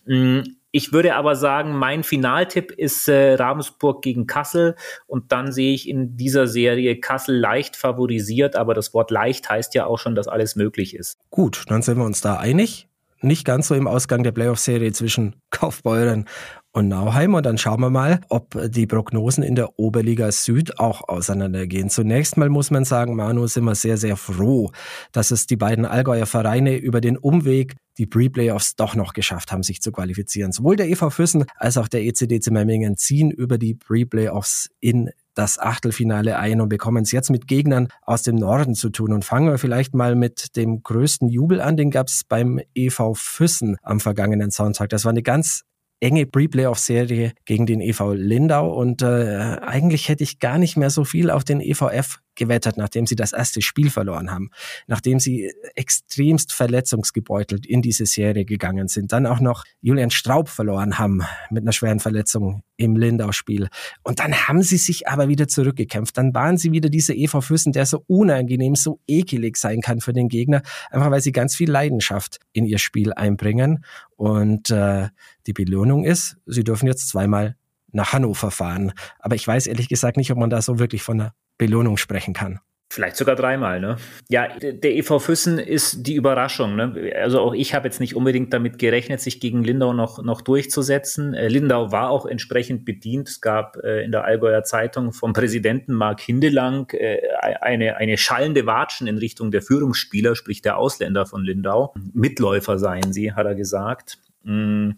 Ich 0.73 0.93
würde 0.93 1.15
aber 1.15 1.37
sagen, 1.37 1.77
mein 1.77 2.03
Finaltipp 2.03 2.73
ist 2.73 3.07
äh, 3.07 3.35
Ravensburg 3.35 4.03
gegen 4.03 4.27
Kassel 4.27 4.75
und 5.07 5.31
dann 5.31 5.53
sehe 5.53 5.75
ich 5.75 5.89
in 5.89 6.17
dieser 6.17 6.47
Serie 6.47 6.99
Kassel 6.99 7.39
leicht 7.39 7.77
favorisiert, 7.77 8.57
aber 8.57 8.73
das 8.73 8.95
Wort 8.95 9.11
leicht 9.11 9.51
heißt 9.51 9.75
ja 9.75 9.87
auch 9.87 9.99
schon, 9.99 10.15
dass 10.15 10.29
alles 10.29 10.57
möglich 10.57 10.97
ist. 10.97 11.19
Gut, 11.31 11.65
dann 11.69 11.83
sind 11.83 11.99
wir 11.99 12.05
uns 12.05 12.23
da 12.23 12.39
einig 12.39 12.89
nicht 13.23 13.45
ganz 13.45 13.69
so 13.69 13.75
im 13.75 13.87
Ausgang 13.87 14.23
der 14.23 14.33
Playoff-Serie 14.33 14.93
zwischen 14.93 15.37
Kaufbeuren 15.51 16.27
und 16.73 16.89
Nauheim. 16.89 17.35
Und 17.35 17.47
dann 17.47 17.59
schauen 17.59 17.81
wir 17.81 17.91
mal, 17.91 18.21
ob 18.29 18.59
die 18.71 18.87
Prognosen 18.87 19.43
in 19.43 19.55
der 19.55 19.79
Oberliga 19.79 20.33
Süd 20.33 20.79
auch 20.79 21.09
auseinandergehen. 21.09 21.91
Zunächst 21.91 22.37
mal 22.37 22.49
muss 22.49 22.71
man 22.71 22.85
sagen, 22.85 23.15
Manu, 23.15 23.47
sind 23.47 23.65
wir 23.65 23.75
sehr, 23.75 23.97
sehr 23.97 24.17
froh, 24.17 24.73
dass 25.13 25.31
es 25.31 25.47
die 25.47 25.57
beiden 25.57 25.85
Allgäuer 25.85 26.27
Vereine 26.27 26.77
über 26.77 27.01
den 27.01 27.17
Umweg 27.17 27.77
die 27.99 28.07
Pre-Playoffs 28.07 28.75
doch 28.77 28.95
noch 28.95 29.13
geschafft 29.13 29.53
haben, 29.53 29.63
sich 29.63 29.83
zu 29.83 29.93
qualifizieren. 29.93 30.53
Sowohl 30.53 30.77
der 30.77 30.89
EV 30.89 31.11
Füssen 31.11 31.45
als 31.57 31.77
auch 31.77 31.89
der 31.89 32.03
ECDC 32.03 32.51
Memmingen 32.51 32.97
ziehen 32.97 33.31
über 33.31 33.59
die 33.59 33.75
Pre-Playoffs 33.75 34.71
in 34.81 35.11
das 35.35 35.59
Achtelfinale 35.59 36.39
ein 36.39 36.61
und 36.61 36.69
bekommen 36.69 37.03
es 37.03 37.13
jetzt 37.13 37.31
mit 37.31 37.47
Gegnern 37.47 37.89
aus 38.03 38.23
dem 38.23 38.37
Norden 38.37 38.75
zu 38.75 38.91
tun. 38.91 39.13
Und 39.13 39.25
fangen 39.25 39.51
wir 39.51 39.59
vielleicht 39.59 39.95
mal 39.95 40.15
mit 40.15 40.57
dem 40.57 40.83
größten 40.83 41.29
Jubel 41.29 41.61
an, 41.61 41.77
den 41.77 41.91
gab 41.91 42.09
es 42.09 42.23
beim 42.25 42.61
EV 42.75 43.15
Füssen 43.15 43.77
am 43.83 44.01
vergangenen 44.01 44.51
Sonntag. 44.51 44.91
Das 44.91 45.05
war 45.05 45.11
eine 45.11 45.23
ganz 45.23 45.65
enge 46.03 46.27
Pre-Playoff-Serie 46.27 47.33
gegen 47.45 47.67
den 47.67 47.81
EV 47.81 48.15
Lindau. 48.15 48.73
Und 48.73 49.03
äh, 49.03 49.57
eigentlich 49.61 50.09
hätte 50.09 50.25
ich 50.25 50.41
gar 50.41 50.59
nicht 50.59 50.77
mehr 50.77 50.91
so 50.91 51.05
viel 51.05 51.31
auf 51.31 51.45
den 51.45 51.61
EVF 51.61 52.21
gewettert, 52.35 52.77
nachdem 52.77 53.07
sie 53.07 53.17
das 53.17 53.33
erste 53.33 53.63
Spiel 53.63 53.91
verloren 53.91 54.31
haben, 54.31 54.51
nachdem 54.87 55.21
sie 55.21 55.53
extremst 55.75 56.53
verletzungsgebeutelt 56.53 57.67
in 57.67 57.83
diese 57.83 58.07
Serie 58.07 58.45
gegangen 58.45 58.89
sind, 58.89 59.13
dann 59.13 59.27
auch 59.27 59.41
noch 59.41 59.65
Julian 59.81 60.11
Straub 60.11 60.49
verloren 60.49 60.99
haben 60.99 61.23
mit 61.51 61.63
einer 61.63 61.73
schweren 61.73 62.01
Verletzung 62.01 62.63
im 62.77 62.97
Lindau-Spiel. 62.97 63.69
Und 64.03 64.19
dann 64.19 64.49
haben 64.49 64.63
sie 64.63 64.77
sich 64.77 65.09
aber 65.09 65.29
wieder 65.29 65.49
zurückgekämpft. 65.49 66.17
Dann 66.17 66.35
waren 66.35 66.57
sie 66.57 66.73
wieder 66.73 66.89
diese 66.89 67.15
EV 67.15 67.41
Füssen, 67.41 67.73
der 67.73 67.87
so 67.87 68.05
unangenehm, 68.07 68.75
so 68.75 69.01
ekelig 69.07 69.57
sein 69.57 69.81
kann 69.81 70.01
für 70.01 70.13
den 70.13 70.29
Gegner, 70.29 70.63
einfach 70.91 71.11
weil 71.11 71.21
sie 71.21 71.33
ganz 71.33 71.55
viel 71.55 71.71
Leidenschaft 71.71 72.39
in 72.53 72.65
ihr 72.65 72.79
Spiel 72.79 73.13
einbringen. 73.13 73.85
Und 74.17 74.71
äh, 74.71 75.09
die 75.47 75.53
Belohnung 75.53 76.05
ist, 76.05 76.37
sie 76.47 76.65
dürfen 76.65 76.87
jetzt 76.87 77.09
zweimal 77.09 77.57
nach 77.93 78.13
Hannover 78.13 78.51
fahren. 78.51 78.93
Aber 79.19 79.35
ich 79.35 79.47
weiß 79.47 79.67
ehrlich 79.67 79.89
gesagt 79.89 80.17
nicht, 80.17 80.31
ob 80.33 80.39
man 80.39 80.51
da 80.51 80.63
so 80.63 80.79
wirklich 80.79 81.03
von 81.03 81.21
einer 81.21 81.35
Belohnung 81.63 81.97
sprechen 81.97 82.35
kann. 82.35 82.59
Vielleicht 82.93 83.17
sogar 83.17 83.37
dreimal, 83.37 83.81
ne? 83.81 83.97
Ja, 84.29 84.49
der 84.59 84.97
EV 84.97 85.21
Füssen 85.21 85.59
ist 85.59 86.07
die 86.07 86.15
Überraschung. 86.15 86.75
Ne? 86.75 87.13
Also 87.17 87.41
auch 87.41 87.55
ich 87.55 87.73
habe 87.73 87.87
jetzt 87.87 88.01
nicht 88.01 88.17
unbedingt 88.17 88.53
damit 88.53 88.79
gerechnet, 88.79 89.21
sich 89.21 89.41
gegen 89.41 89.63
Lindau 89.63 89.93
noch, 89.93 90.23
noch 90.23 90.41
durchzusetzen. 90.43 91.33
Äh, 91.33 91.49
Lindau 91.49 91.93
war 91.93 92.11
auch 92.11 92.27
entsprechend 92.27 92.85
bedient. 92.85 93.29
Es 93.29 93.41
gab 93.41 93.77
äh, 93.77 94.05
in 94.05 94.11
der 94.11 94.25
Allgäuer 94.25 94.65
Zeitung 94.65 95.13
vom 95.13 95.33
Präsidenten 95.33 95.95
Mark 95.95 96.21
Hindelang 96.21 96.91
äh, 96.91 97.19
eine, 97.41 97.97
eine 97.97 98.19
schallende 98.19 98.67
Watschen 98.67 99.07
in 99.07 99.17
Richtung 99.17 99.53
der 99.53 99.63
Führungsspieler, 99.63 100.35
sprich 100.35 100.61
der 100.61 100.77
Ausländer 100.77 101.25
von 101.25 101.45
Lindau. 101.45 101.95
Mitläufer 102.13 102.79
seien 102.79 103.15
sie, 103.15 103.33
hat 103.33 103.47
er 103.47 103.55
gesagt. 103.55 104.19
Mm. 104.43 104.91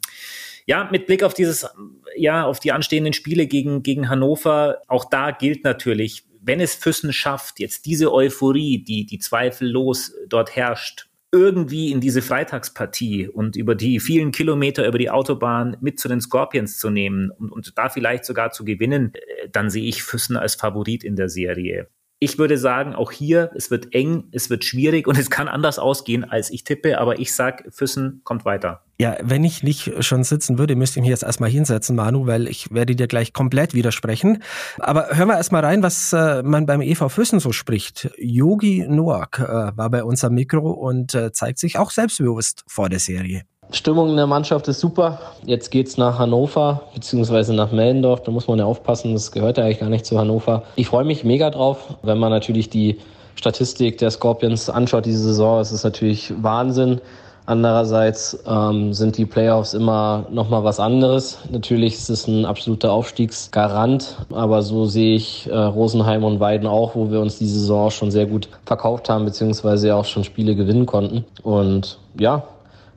Ja, 0.67 0.89
mit 0.91 1.07
Blick 1.07 1.23
auf 1.23 1.35
dieses, 1.35 1.69
ja, 2.17 2.45
auf 2.45 2.59
die 2.59 2.73
anstehenden 2.73 3.13
Spiele 3.13 3.47
gegen, 3.47 3.83
gegen 3.83 4.09
Hannover, 4.09 4.79
auch 4.89 5.05
da 5.05 5.31
gilt 5.31 5.63
natürlich, 5.63 6.25
wenn 6.45 6.61
es 6.61 6.75
Füssen 6.75 7.13
schafft, 7.13 7.59
jetzt 7.59 7.87
diese 7.87 8.13
Euphorie, 8.13 8.83
die, 8.83 9.07
die 9.07 9.19
zweifellos 9.19 10.15
dort 10.29 10.55
herrscht, 10.55 11.09
irgendwie 11.33 11.91
in 11.91 12.01
diese 12.01 12.23
Freitagspartie 12.23 13.29
und 13.29 13.57
über 13.57 13.75
die 13.75 13.99
vielen 13.99 14.31
Kilometer 14.31 14.87
über 14.87 14.99
die 14.99 15.11
Autobahn 15.11 15.77
mit 15.81 15.99
zu 15.99 16.07
den 16.07 16.21
Scorpions 16.21 16.79
zu 16.79 16.91
nehmen 16.91 17.31
und, 17.31 17.51
und 17.51 17.77
da 17.77 17.89
vielleicht 17.89 18.25
sogar 18.25 18.53
zu 18.53 18.65
gewinnen, 18.65 19.13
äh, 19.15 19.49
dann 19.51 19.69
sehe 19.69 19.85
ich 19.85 20.05
Füssen 20.05 20.37
als 20.37 20.55
Favorit 20.55 21.03
in 21.03 21.17
der 21.17 21.29
Serie. 21.29 21.89
Ich 22.25 22.39
würde 22.39 22.57
sagen, 22.57 22.95
auch 22.95 23.13
hier, 23.13 23.51
es 23.55 23.71
wird 23.71 23.95
eng, 23.95 24.25
es 24.33 24.49
wird 24.49 24.65
schwierig 24.65 25.07
und 25.07 25.19
es 25.19 25.29
kann 25.29 25.47
anders 25.47 25.79
ausgehen, 25.79 26.25
als 26.25 26.49
ich 26.49 26.65
tippe, 26.65 26.99
aber 26.99 27.19
ich 27.19 27.35
sag, 27.35 27.67
Füssen 27.69 28.23
kommt 28.25 28.47
weiter. 28.47 28.81
Ja, 28.99 29.19
wenn 29.21 29.45
ich 29.45 29.63
nicht 29.63 29.93
schon 30.03 30.25
sitzen 30.25 30.57
würde, 30.57 30.75
müsste 30.75 30.99
ich 30.99 31.03
mich 31.03 31.11
jetzt 31.11 31.23
erstmal 31.23 31.51
hinsetzen, 31.51 31.95
Manu, 31.95 32.27
weil 32.27 32.49
ich 32.49 32.73
werde 32.73 32.97
dir 32.97 33.09
gleich 33.09 33.35
komplett 33.35 33.75
widersprechen. 33.75 34.43
Aber 34.79 35.09
hören 35.11 35.29
wir 35.29 35.37
erstmal 35.37 35.67
rein, 35.67 35.83
was 35.83 36.15
äh, 36.15 36.43
man 36.43 36.65
beim 36.65 36.81
EV 36.81 37.11
Füssen 37.11 37.41
so 37.41 37.53
spricht. 37.53 38.11
Yogi 38.17 38.87
Noak 38.89 39.41
äh, 39.41 39.77
war 39.77 39.91
bei 39.91 40.03
uns 40.03 40.25
am 40.25 40.33
Mikro 40.33 40.71
und 40.71 41.15
äh, 41.15 41.31
zeigt 41.31 41.59
sich 41.59 41.79
auch 41.79 41.91
selbstbewusst 41.91 42.65
vor 42.67 42.89
der 42.89 43.01
Serie. 43.01 43.43
Stimmung 43.71 44.11
in 44.11 44.17
der 44.17 44.27
Mannschaft 44.27 44.69
ist 44.69 44.81
super. 44.81 45.19
Jetzt 45.45 45.71
geht's 45.71 45.97
nach 45.97 46.19
Hannover 46.19 46.83
beziehungsweise 46.95 47.55
nach 47.55 47.73
Mellendorf. 47.73 48.23
Da 48.23 48.31
muss 48.31 48.47
man 48.47 48.59
ja 48.59 48.65
aufpassen, 48.65 49.13
das 49.13 49.33
gehört 49.33 49.59
ja 49.59 49.65
eigentlich 49.65 49.81
gar 49.81 49.89
nicht 49.89 50.07
zu 50.07 50.19
Hannover. 50.19 50.63
Ich 50.77 50.89
freue 50.89 51.05
mich 51.05 51.25
mega 51.25 51.51
drauf, 51.51 51.97
wenn 52.03 52.19
man 52.19 52.31
natürlich 52.31 52.71
die 52.71 52.99
Statistik 53.35 53.99
der 53.99 54.11
Scorpions 54.11 54.71
anschaut 54.71 55.07
diese 55.07 55.23
Saison. 55.23 55.61
Es 55.61 55.73
ist 55.73 55.85
natürlich 55.85 56.33
Wahnsinn. 56.41 57.01
Andererseits 57.47 58.43
ähm, 58.47 58.95
sind 58.95 59.19
die 59.19 59.27
Playoffs 59.27 59.75
immer 59.75 60.25
noch 60.31 60.49
mal 60.49 60.65
was 60.65 60.81
anderes. 60.81 61.39
Natürlich 61.51 61.93
ist 61.95 62.09
es 62.09 62.27
ein 62.27 62.47
absoluter 62.47 62.91
Aufstiegsgarant, 62.93 64.17
aber 64.33 64.63
so 64.63 64.87
sehe 64.87 65.15
ich 65.15 65.47
äh, 65.51 65.55
Rosenheim 65.55 66.25
und 66.25 66.41
Weiden 66.41 66.67
auch, 66.67 66.95
wo 66.95 67.11
wir 67.11 67.21
uns 67.21 67.39
diese 67.39 67.59
Saison 67.59 67.91
schon 67.91 68.11
sehr 68.11 68.25
gut 68.25 68.49
verkauft 68.65 69.11
haben, 69.11 69.27
beziehungsweise 69.27 69.95
auch 69.95 70.07
schon 70.07 70.25
Spiele 70.25 70.55
gewinnen 70.55 70.87
konnten. 70.87 71.27
Und 71.43 71.99
ja, 72.19 72.45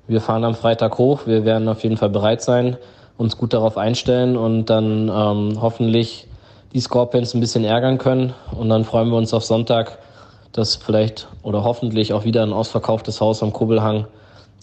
wir 0.07 0.21
fahren 0.21 0.43
am 0.43 0.55
Freitag 0.55 0.97
hoch. 0.97 1.21
Wir 1.25 1.45
werden 1.45 1.67
auf 1.67 1.83
jeden 1.83 1.97
Fall 1.97 2.09
bereit 2.09 2.41
sein, 2.41 2.77
uns 3.17 3.37
gut 3.37 3.53
darauf 3.53 3.77
einstellen 3.77 4.37
und 4.37 4.65
dann 4.65 5.09
ähm, 5.09 5.61
hoffentlich 5.61 6.27
die 6.73 6.79
Scorpions 6.79 7.33
ein 7.33 7.39
bisschen 7.39 7.63
ärgern 7.63 7.97
können. 7.97 8.33
Und 8.55 8.69
dann 8.69 8.85
freuen 8.85 9.09
wir 9.09 9.17
uns 9.17 9.33
auf 9.33 9.43
Sonntag, 9.43 9.99
dass 10.51 10.75
vielleicht 10.75 11.27
oder 11.43 11.63
hoffentlich 11.63 12.13
auch 12.13 12.25
wieder 12.25 12.43
ein 12.43 12.53
ausverkauftes 12.53 13.21
Haus 13.21 13.43
am 13.43 13.53
Kubbelhang 13.53 14.07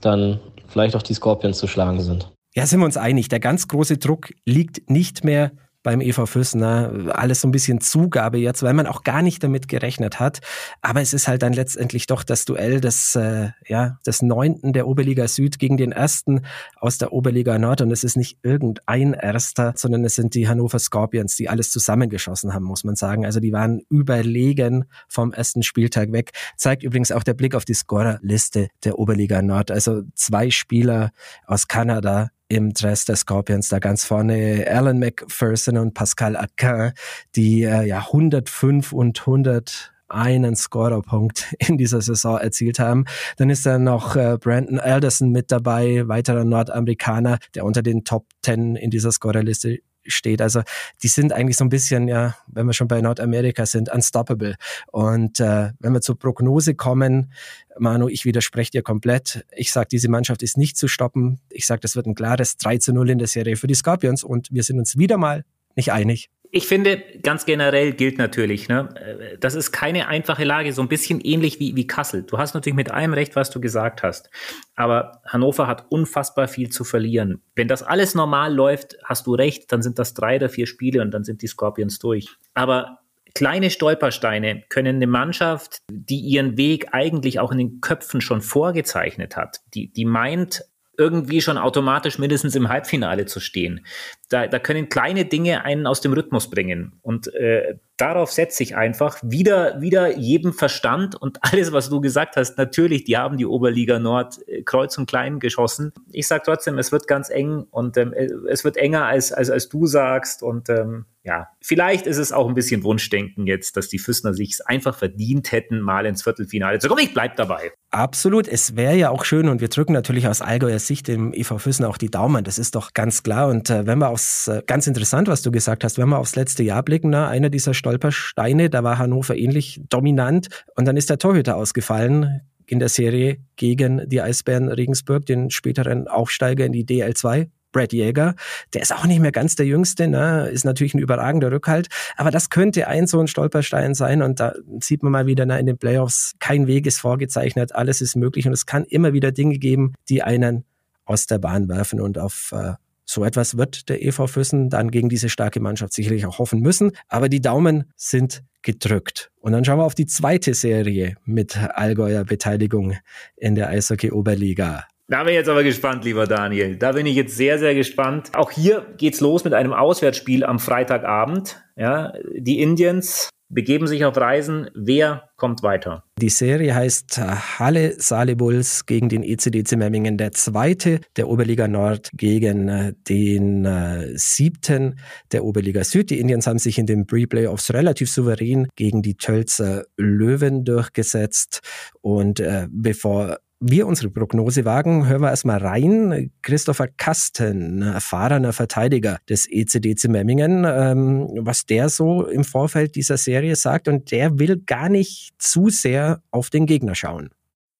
dann 0.00 0.40
vielleicht 0.66 0.96
auch 0.96 1.02
die 1.02 1.14
Scorpions 1.14 1.58
zu 1.58 1.66
schlagen 1.66 2.00
sind. 2.00 2.28
Ja, 2.54 2.66
sind 2.66 2.80
wir 2.80 2.86
uns 2.86 2.96
einig. 2.96 3.28
Der 3.28 3.40
ganz 3.40 3.68
große 3.68 3.98
Druck 3.98 4.32
liegt 4.44 4.88
nicht 4.88 5.24
mehr 5.24 5.52
beim 5.85 6.00
EV 6.00 6.26
Füssner. 6.26 7.12
Alles 7.14 7.43
so 7.43 7.47
ein 7.47 7.53
bisschen 7.53 7.81
Zugabe 7.81 8.38
jetzt, 8.38 8.64
weil 8.64 8.75
man 8.75 8.88
auch 8.88 9.05
gar 9.05 9.23
nicht 9.23 9.45
damit 9.45 9.69
gerechnet 9.69 10.19
hat. 10.19 10.41
Aber 10.81 11.00
es 11.00 11.14
ist 11.14 11.29
halt 11.29 11.43
dann 11.43 11.53
letztendlich 11.53 12.07
doch 12.07 12.25
das 12.25 12.45
Duell 12.47 12.81
des, 12.81 13.14
äh, 13.14 13.50
ja, 13.69 13.99
des 14.05 14.23
Neunten 14.23 14.73
der 14.73 14.88
Oberliga 14.88 15.29
Süd 15.29 15.61
gegen 15.61 15.76
den 15.76 15.93
Ersten 15.93 16.41
aus 16.81 16.99
der 16.99 17.12
Oberliga 17.12 17.59
Nord. 17.59 17.83
Und 17.83 17.93
es 17.93 18.03
ist 18.03 18.17
nicht 18.17 18.38
irgendein 18.43 19.12
Erster, 19.12 19.75
sondern 19.76 20.05
es 20.05 20.17
sind 20.17 20.35
die 20.35 20.49
Hannover 20.49 20.79
Scorpions, 20.79 21.37
die 21.37 21.49
alles 21.49 21.71
zusammengeschossen 21.71 22.55
haben, 22.55 22.64
muss 22.64 22.83
man 22.83 22.97
sagen. 22.97 23.25
Also 23.25 23.38
die 23.38 23.53
waren 23.53 23.83
überlegen 23.91 24.87
vom 25.07 25.33
ersten 25.33 25.62
Spieltag 25.62 26.12
weg. 26.12 26.33
Zeigt 26.57 26.83
übrigens 26.83 27.12
auch 27.12 27.23
der 27.23 27.35
Blick 27.35 27.55
auf 27.55 27.67
die 27.67 27.75
Scorerliste 27.75 28.69
der 28.85 28.99
Oberliga 28.99 29.43
Nord. 29.43 29.71
Also 29.71 30.03
zwei 30.14 30.50
Spieler 30.50 31.11
aus 31.47 31.69
Kanada 31.69 32.31
im 32.54 32.73
Dress 32.73 33.04
der 33.04 33.16
Scorpions 33.16 33.68
da 33.68 33.80
ganz 33.80 34.04
vorne 34.04 34.64
Alan 34.68 34.99
McPherson 34.99 35.76
und 35.76 35.94
Pascal 35.94 36.37
Akin, 36.37 36.92
die 37.34 37.64
äh, 37.64 37.87
ja 37.87 37.99
105 37.99 38.92
und 38.92 39.20
100 39.20 39.92
einen 40.08 40.54
Scorerpunkt 40.54 41.54
in 41.58 41.78
dieser 41.78 42.00
Saison 42.00 42.38
erzielt 42.38 42.78
haben. 42.78 43.04
Dann 43.37 43.50
ist 43.50 43.66
da 43.66 43.78
noch 43.78 44.16
äh, 44.16 44.38
Brandon 44.38 44.78
Alderson 44.78 45.30
mit 45.30 45.50
dabei, 45.50 46.06
weiterer 46.06 46.44
Nordamerikaner, 46.44 47.38
der 47.54 47.64
unter 47.64 47.82
den 47.82 48.04
Top 48.04 48.26
10 48.42 48.76
in 48.76 48.90
dieser 48.90 49.11
Scorerliste 49.11 49.80
steht. 50.06 50.40
Also 50.42 50.62
die 51.02 51.08
sind 51.08 51.32
eigentlich 51.32 51.56
so 51.56 51.64
ein 51.64 51.68
bisschen, 51.68 52.08
ja, 52.08 52.37
wenn 52.46 52.66
wir 52.66 52.73
schon 52.73 52.88
bei 52.88 53.00
Nordamerika 53.00 53.66
sind, 53.66 53.92
unstoppable. 53.92 54.56
Und 54.90 55.40
äh, 55.40 55.70
wenn 55.78 55.92
wir 55.92 56.00
zur 56.00 56.18
Prognose 56.18 56.75
kommen, 56.75 57.32
Manu, 57.78 58.08
ich 58.08 58.25
widerspreche 58.25 58.70
dir 58.70 58.82
komplett. 58.82 59.44
Ich 59.54 59.73
sage, 59.73 59.88
diese 59.90 60.08
Mannschaft 60.08 60.42
ist 60.42 60.56
nicht 60.56 60.76
zu 60.76 60.88
stoppen. 60.88 61.40
Ich 61.50 61.66
sage, 61.66 61.80
das 61.80 61.96
wird 61.96 62.06
ein 62.06 62.14
klares 62.14 62.56
3 62.56 62.78
zu 62.78 62.92
0 62.92 63.11
in 63.11 63.18
der 63.18 63.28
Serie 63.28 63.56
für 63.56 63.66
die 63.66 63.75
Scorpions 63.75 64.25
und 64.25 64.49
wir 64.50 64.62
sind 64.62 64.78
uns 64.78 64.96
wieder 64.96 65.16
mal 65.16 65.44
nicht 65.76 65.92
einig. 65.92 66.30
Ich 66.56 66.68
finde, 66.68 67.02
ganz 67.20 67.46
generell 67.46 67.94
gilt 67.94 68.16
natürlich, 68.16 68.68
ne, 68.68 69.37
das 69.40 69.56
ist 69.56 69.73
keine 69.73 70.06
einfache 70.06 70.44
Lage, 70.44 70.73
so 70.73 70.82
ein 70.82 70.88
bisschen 70.88 71.20
ähnlich 71.20 71.58
wie, 71.58 71.75
wie 71.75 71.88
Kassel. 71.88 72.23
Du 72.23 72.38
hast 72.38 72.54
natürlich 72.54 72.76
mit 72.76 72.92
allem 72.92 73.12
recht, 73.12 73.34
was 73.34 73.50
du 73.50 73.61
gesagt 73.61 74.04
hast. 74.04 74.30
Aber 74.76 75.20
Hannover 75.26 75.66
hat 75.66 75.87
unfassbar 75.88 76.46
viel 76.46 76.68
zu 76.68 76.84
verlieren. 76.84 77.42
Wenn 77.56 77.66
das 77.66 77.82
alles 77.82 78.14
normal 78.14 78.54
läuft, 78.54 78.96
hast 79.02 79.26
du 79.26 79.34
recht, 79.34 79.73
dann 79.73 79.82
sind 79.82 79.99
das 79.99 80.14
drei 80.14 80.37
oder 80.37 80.49
vier 80.49 80.68
Spiele 80.68 81.02
und 81.02 81.11
dann 81.11 81.25
sind 81.25 81.42
die 81.42 81.49
Scorpions 81.49 81.99
durch. 81.99 82.28
Aber 82.54 83.00
kleine 83.34 83.68
Stolpersteine 83.68 84.62
können 84.68 84.94
eine 84.94 85.08
Mannschaft, 85.08 85.78
die 85.90 86.20
ihren 86.20 86.56
Weg 86.56 86.94
eigentlich 86.94 87.40
auch 87.40 87.50
in 87.50 87.58
den 87.58 87.80
Köpfen 87.80 88.20
schon 88.20 88.40
vorgezeichnet 88.40 89.37
hat, 89.37 89.61
die, 89.75 89.92
die 89.92 90.04
meint, 90.04 90.62
irgendwie 90.98 91.40
schon 91.40 91.58
automatisch 91.58 92.18
mindestens 92.18 92.54
im 92.54 92.68
Halbfinale 92.68 93.26
zu 93.26 93.40
stehen. 93.40 93.84
Da, 94.28 94.46
da 94.46 94.58
können 94.58 94.88
kleine 94.88 95.24
Dinge 95.24 95.64
einen 95.64 95.86
aus 95.86 96.00
dem 96.00 96.12
Rhythmus 96.12 96.50
bringen. 96.50 96.92
Und 97.02 97.32
äh, 97.34 97.76
darauf 97.96 98.32
setze 98.32 98.62
ich 98.62 98.76
einfach 98.76 99.18
wieder, 99.22 99.80
wieder 99.80 100.16
jedem 100.16 100.52
Verstand 100.52 101.14
und 101.14 101.38
alles, 101.42 101.72
was 101.72 101.90
du 101.90 102.00
gesagt 102.00 102.36
hast. 102.36 102.58
Natürlich, 102.58 103.04
die 103.04 103.16
haben 103.16 103.36
die 103.36 103.46
Oberliga 103.46 103.98
Nord 103.98 104.38
äh, 104.48 104.62
kreuz 104.62 104.96
und 104.98 105.06
klein 105.06 105.40
geschossen. 105.40 105.92
Ich 106.12 106.26
sage 106.26 106.42
trotzdem, 106.44 106.78
es 106.78 106.92
wird 106.92 107.06
ganz 107.06 107.30
eng 107.30 107.66
und 107.70 107.96
ähm, 107.96 108.12
es 108.48 108.64
wird 108.64 108.76
enger 108.76 109.06
als, 109.06 109.32
als, 109.32 109.50
als 109.50 109.68
du 109.68 109.86
sagst. 109.86 110.42
Und 110.42 110.68
ähm, 110.68 111.06
ja, 111.24 111.48
vielleicht 111.62 112.06
ist 112.06 112.18
es 112.18 112.32
auch 112.32 112.48
ein 112.48 112.54
bisschen 112.54 112.82
Wunschdenken 112.82 113.46
jetzt, 113.46 113.78
dass 113.78 113.88
die 113.88 113.98
Füßner 113.98 114.34
sich 114.34 114.58
einfach 114.66 114.96
verdient 114.96 115.52
hätten, 115.52 115.80
mal 115.80 116.04
ins 116.04 116.22
Viertelfinale 116.22 116.78
zu 116.80 116.88
kommen. 116.88 117.02
Ich 117.02 117.14
bleib 117.14 117.36
dabei. 117.36 117.72
Absolut. 117.90 118.46
Es 118.46 118.76
wäre 118.76 118.94
ja 118.94 119.08
auch 119.08 119.24
schön 119.24 119.48
und 119.48 119.62
wir 119.62 119.68
drücken 119.68 119.94
natürlich 119.94 120.28
aus 120.28 120.42
Allgäuer 120.42 120.78
Sicht 120.78 121.08
dem 121.08 121.32
EV 121.32 121.58
Füßner 121.58 121.88
auch 121.88 121.96
die 121.96 122.10
Daumen. 122.10 122.44
Das 122.44 122.58
ist 122.58 122.74
doch 122.74 122.92
ganz 122.92 123.22
klar. 123.22 123.48
Und 123.48 123.70
äh, 123.70 123.86
wenn 123.86 123.98
wir 124.00 124.10
aufs, 124.10 124.48
äh, 124.48 124.62
ganz 124.66 124.86
interessant, 124.86 125.28
was 125.28 125.40
du 125.40 125.50
gesagt 125.50 125.82
hast, 125.82 125.96
wenn 125.96 126.08
wir 126.08 126.18
aufs 126.18 126.36
letzte 126.36 126.62
Jahr 126.62 126.82
blicken, 126.82 127.08
na, 127.08 127.28
einer 127.28 127.48
dieser 127.48 127.72
Stolpersteine, 127.85 128.71
da 128.71 128.83
war 128.83 128.97
Hannover 128.97 129.37
ähnlich 129.37 129.83
dominant 129.91 130.49
und 130.75 130.87
dann 130.87 130.97
ist 130.97 131.11
der 131.11 131.19
Torhüter 131.19 131.57
ausgefallen 131.57 132.41
in 132.64 132.79
der 132.79 132.88
Serie 132.88 133.37
gegen 133.57 134.09
die 134.09 134.23
Eisbären 134.23 134.71
Regensburg, 134.71 135.26
den 135.26 135.50
späteren 135.50 136.09
Aufsteiger 136.09 136.64
in 136.64 136.73
die 136.73 136.87
DL2. 136.87 137.49
Brad 137.73 137.93
Jäger, 137.93 138.37
der 138.73 138.83
ist 138.83 138.95
auch 138.95 139.05
nicht 139.05 139.21
mehr 139.21 139.33
ganz 139.33 139.57
der 139.57 139.67
Jüngste, 139.67 140.07
ne? 140.07 140.49
ist 140.49 140.64
natürlich 140.64 140.95
ein 140.95 141.00
überragender 141.00 141.50
Rückhalt, 141.50 141.88
aber 142.17 142.31
das 142.31 142.49
könnte 142.49 142.87
ein 142.87 143.09
so 143.09 143.19
ein 143.19 143.26
Stolperstein 143.26 143.95
sein 143.95 144.23
und 144.23 144.38
da 144.38 144.55
sieht 144.81 145.03
man 145.03 145.11
mal 145.11 145.26
wieder 145.26 145.45
na, 145.45 145.59
in 145.59 145.67
den 145.67 145.76
Playoffs, 145.76 146.37
kein 146.38 146.69
Weg 146.69 146.87
ist 146.87 147.00
vorgezeichnet, 147.00 147.75
alles 147.75 148.00
ist 148.00 148.14
möglich 148.14 148.47
und 148.47 148.53
es 148.53 148.64
kann 148.64 148.85
immer 148.85 149.12
wieder 149.12 149.33
Dinge 149.33 149.59
geben, 149.59 149.93
die 150.09 150.23
einen 150.23 150.64
aus 151.05 151.26
der 151.26 151.38
Bahn 151.38 151.69
werfen 151.69 152.00
und 152.00 152.17
auf 152.17 152.53
äh, 152.53 152.75
so 153.04 153.25
etwas 153.25 153.56
wird 153.56 153.88
der 153.88 154.02
EV 154.02 154.26
Füssen 154.26 154.70
dann 154.70 154.90
gegen 154.90 155.08
diese 155.08 155.28
starke 155.28 155.61
Mannschaft 155.61 155.92
sicherlich 155.92 156.26
auch 156.26 156.38
hoffen 156.38 156.61
müssen. 156.61 156.92
Aber 157.08 157.28
die 157.28 157.40
Daumen 157.40 157.92
sind 157.96 158.42
gedrückt. 158.62 159.30
Und 159.40 159.52
dann 159.52 159.64
schauen 159.64 159.78
wir 159.78 159.84
auf 159.84 159.94
die 159.94 160.06
zweite 160.06 160.54
Serie 160.54 161.16
mit 161.25 161.58
Allgäuer 161.58 162.25
Beteiligung 162.25 162.96
in 163.37 163.54
der 163.54 163.68
Eishockey 163.68 164.11
Oberliga. 164.11 164.84
Da 165.06 165.23
bin 165.23 165.32
ich 165.32 165.38
jetzt 165.38 165.50
aber 165.50 165.62
gespannt, 165.62 166.04
lieber 166.04 166.26
Daniel. 166.26 166.76
Da 166.76 166.92
bin 166.92 167.04
ich 167.04 167.14
jetzt 167.14 167.37
sehr, 167.37 167.58
sehr 167.58 167.75
gespannt. 167.75 168.30
Auch 168.34 168.50
hier 168.50 168.87
geht's 168.96 169.20
los 169.20 169.44
mit 169.44 169.52
einem 169.52 169.75
Auswärtsspiel 169.75 170.44
am 170.44 170.58
Freitagabend. 170.58 171.62
Ja, 171.76 172.14
die 172.34 172.62
Indians 172.62 173.28
begeben 173.48 173.86
sich 173.86 174.04
auf 174.04 174.16
Reisen. 174.16 174.70
Wer 174.74 175.30
kommt 175.36 175.62
weiter? 175.62 176.04
Die 176.20 176.28
Serie 176.28 176.74
heißt 176.74 177.18
Halle 177.58 177.94
Saale 177.98 178.36
Bulls 178.36 178.86
gegen 178.86 179.08
den 179.08 179.22
ECDC 179.22 179.76
Memmingen, 179.76 180.16
der 180.16 180.32
zweite 180.32 181.00
der 181.16 181.28
Oberliga 181.28 181.68
Nord 181.68 182.08
gegen 182.14 182.68
äh, 182.68 182.94
den 183.08 183.64
äh, 183.64 184.16
siebten 184.16 184.98
der 185.32 185.44
Oberliga 185.44 185.84
Süd. 185.84 186.10
Die 186.10 186.20
Indians 186.20 186.46
haben 186.46 186.58
sich 186.58 186.78
in 186.78 186.86
den 186.86 187.06
Pre-Playoffs 187.06 187.72
relativ 187.72 188.10
souverän 188.10 188.68
gegen 188.76 189.02
die 189.02 189.16
Tölzer 189.16 189.84
Löwen 189.96 190.64
durchgesetzt. 190.64 191.60
Und 192.00 192.40
äh, 192.40 192.68
bevor 192.70 193.38
wir 193.61 193.87
unsere 193.87 194.11
Prognose 194.11 194.64
wagen, 194.64 195.08
hören 195.08 195.23
wir 195.23 195.30
erstmal 195.30 195.58
rein. 195.58 196.30
Christopher 196.42 196.88
Kasten, 196.88 197.82
erfahrener 197.82 198.52
Verteidiger 198.52 199.18
des 199.28 199.46
ECDC 199.50 200.08
Memmingen, 200.08 200.64
ähm, 200.66 201.28
was 201.40 201.64
der 201.64 201.88
so 201.88 202.26
im 202.26 202.44
Vorfeld 202.44 202.94
dieser 202.96 203.16
Serie 203.16 203.56
sagt. 203.56 203.88
Und 203.88 204.11
der 204.11 204.38
will 204.38 204.62
gar 204.64 204.88
nicht 204.88 205.32
zu 205.38 205.68
sehr 205.68 206.20
auf 206.30 206.50
den 206.50 206.66
Gegner 206.66 206.94
schauen. 206.94 207.30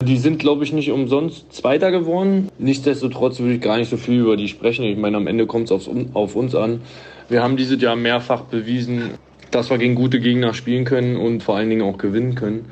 Die 0.02 0.19
sind, 0.19 0.38
glaube 0.38 0.64
ich, 0.64 0.73
nicht 0.73 0.90
umsonst 0.90 1.52
Zweiter 1.52 1.90
geworden. 1.90 2.49
Nichtsdestotrotz 2.59 3.40
will 3.40 3.52
ich 3.52 3.61
gar 3.61 3.78
nicht 3.78 3.90
so 3.90 3.97
viel 3.97 4.21
über 4.21 4.37
die 4.37 4.49
sprechen. 4.49 4.85
Ich 4.85 4.99
meine, 4.99 5.16
am 5.16 5.26
Ende 5.26 5.47
kommt 5.47 5.71
es 5.71 5.88
auf 6.14 6.37
uns 6.37 6.54
an. 6.54 6.81
Wir 7.28 7.43
haben 7.43 7.57
dieses 7.57 7.81
Jahr 7.81 7.97
mehrfach 7.97 8.43
bewiesen, 8.43 9.12
dass 9.50 9.71
wir 9.71 9.78
gegen 9.78 9.95
gute 9.95 10.21
Gegner 10.21 10.52
spielen 10.52 10.85
können 10.85 11.16
und 11.16 11.43
vor 11.43 11.57
allen 11.57 11.71
Dingen 11.71 11.83
auch 11.83 11.97
gewinnen 11.97 12.35
können. 12.35 12.66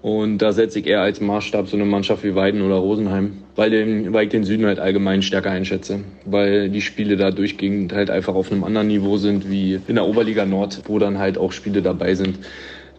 Und 0.00 0.38
da 0.38 0.52
setze 0.52 0.78
ich 0.78 0.86
eher 0.86 1.00
als 1.00 1.20
Maßstab 1.20 1.68
so 1.68 1.76
eine 1.76 1.84
Mannschaft 1.84 2.22
wie 2.22 2.34
Weiden 2.34 2.62
oder 2.62 2.76
Rosenheim, 2.76 3.38
weil, 3.56 3.70
den, 3.70 4.12
weil 4.12 4.24
ich 4.24 4.30
den 4.30 4.44
Süden 4.44 4.66
halt 4.66 4.78
allgemein 4.78 5.22
stärker 5.22 5.50
einschätze. 5.50 6.04
Weil 6.24 6.70
die 6.70 6.80
Spiele 6.80 7.16
da 7.16 7.30
durchgehend 7.30 7.92
halt 7.92 8.10
einfach 8.10 8.34
auf 8.34 8.52
einem 8.52 8.62
anderen 8.62 8.86
Niveau 8.86 9.16
sind 9.16 9.50
wie 9.50 9.80
in 9.88 9.96
der 9.96 10.06
Oberliga 10.06 10.44
Nord, 10.44 10.82
wo 10.86 10.98
dann 10.98 11.18
halt 11.18 11.36
auch 11.36 11.50
Spiele 11.50 11.82
dabei 11.82 12.14
sind, 12.14 12.38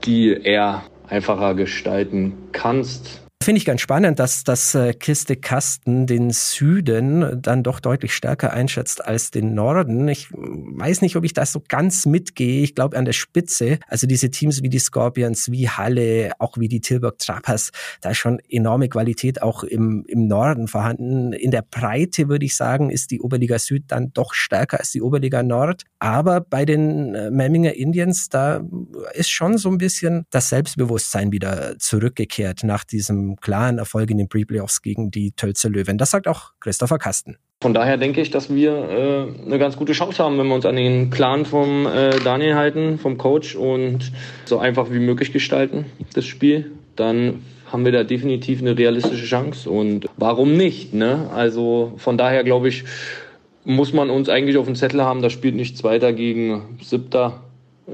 die 0.04 0.30
eher 0.32 0.84
einfacher 1.08 1.56
gestalten 1.56 2.34
kannst. 2.52 3.22
Finde 3.42 3.60
ich 3.60 3.66
ganz 3.66 3.80
spannend, 3.80 4.20
dass 4.20 4.44
das 4.44 4.76
äh, 4.76 4.94
Kiste 4.94 5.38
Kasten 5.38 6.06
den 6.06 6.30
Süden 6.32 7.42
dann 7.42 7.64
doch 7.64 7.80
deutlich 7.80 8.14
stärker 8.14 8.52
einschätzt 8.52 9.06
als 9.06 9.32
den 9.32 9.54
Norden. 9.54 10.10
Ich 10.10 10.28
weiß 10.34 11.02
nicht, 11.02 11.16
ob 11.16 11.24
ich 11.24 11.32
das 11.32 11.54
so 11.54 11.64
ganz 11.66 12.06
mitgehe. 12.06 12.64
Ich 12.64 12.76
glaube 12.76 12.98
an 12.98 13.06
der 13.06 13.14
Spitze, 13.14 13.80
also 13.88 14.08
diese 14.08 14.30
Teams 14.30 14.62
wie 14.62 14.68
die 14.68 14.78
Scorpions, 14.78 15.50
wie 15.52 15.70
Halle, 15.70 16.34
auch 16.40 16.58
wie 16.58 16.68
die 16.68 16.82
Tilburg 16.82 17.18
Trappers, 17.18 17.72
da 18.02 18.10
ist 18.10 18.18
schon 18.18 18.40
enorme 18.50 18.90
Qualität 18.90 19.42
auch 19.42 19.64
im, 19.64 20.04
im 20.10 20.28
Norden 20.28 20.68
vorhanden. 20.68 21.32
In 21.32 21.52
der 21.52 21.62
Breite 21.62 22.28
würde 22.28 22.46
ich 22.46 22.58
sagen, 22.58 22.90
ist 22.90 23.10
die 23.10 23.22
Oberliga 23.22 23.58
Süd 23.58 23.86
dann 23.88 24.12
doch 24.12 24.34
stärker 24.34 24.80
als 24.80 24.92
die 24.92 25.02
Oberliga 25.02 25.44
Nord. 25.44 25.86
Aber 26.00 26.42
bei 26.42 26.66
den 26.66 27.16
äh, 27.16 27.32
Memminger 27.32 27.74
Indians, 27.74 28.28
da 28.28 28.62
ist 29.14 29.30
schon 29.30 29.58
so 29.58 29.70
ein 29.70 29.78
bisschen 29.78 30.26
das 30.30 30.50
Selbstbewusstsein 30.50 31.32
wieder 31.32 31.80
zurückgekehrt 31.80 32.66
nach 32.66 32.84
diesem 32.84 33.29
klaren 33.36 33.78
Erfolg 33.78 34.10
in 34.12 34.18
den 34.18 34.30
Pre-Playoffs 34.30 34.82
gegen 34.82 35.12
die 35.12 35.32
Tölzer 35.32 35.70
Löwen. 35.70 35.98
Das 35.98 36.12
sagt 36.12 36.28
auch 36.28 36.52
Christopher 36.60 36.98
Kasten. 36.98 37.38
Von 37.62 37.74
daher 37.74 37.98
denke 37.98 38.22
ich, 38.22 38.32
dass 38.32 38.54
wir 38.54 38.72
äh, 38.72 39.46
eine 39.46 39.60
ganz 39.60 39.76
gute 39.76 39.92
Chance 39.92 40.24
haben, 40.24 40.38
wenn 40.38 40.48
wir 40.48 40.56
uns 40.56 40.66
an 40.66 40.78
den 40.78 41.10
Plan 41.10 41.46
vom 41.46 41.88
äh, 41.88 42.18
Daniel 42.24 42.56
halten, 42.56 42.98
vom 42.98 43.18
Coach 43.18 43.56
und 43.56 44.14
so 44.46 44.60
einfach 44.60 44.92
wie 44.92 45.00
möglich 45.00 45.34
gestalten, 45.34 45.86
das 46.14 46.26
Spiel. 46.26 46.72
Dann 46.96 47.42
haben 47.72 47.84
wir 47.84 47.92
da 47.92 48.06
definitiv 48.06 48.62
eine 48.62 48.78
realistische 48.78 49.26
Chance. 49.26 49.70
Und 49.70 50.08
warum 50.16 50.56
nicht? 50.56 50.94
Ne? 50.94 51.30
Also 51.34 51.94
von 51.98 52.18
daher 52.18 52.46
glaube 52.46 52.70
ich, 52.70 52.86
muss 53.66 53.92
man 53.92 54.10
uns 54.10 54.30
eigentlich 54.30 54.58
auf 54.58 54.66
dem 54.66 54.76
Zettel 54.76 55.04
haben, 55.04 55.22
da 55.22 55.30
spielt 55.30 55.56
nichts 55.56 55.84
weiter 55.84 56.14
gegen 56.14 56.78
Siebter. 56.82 57.44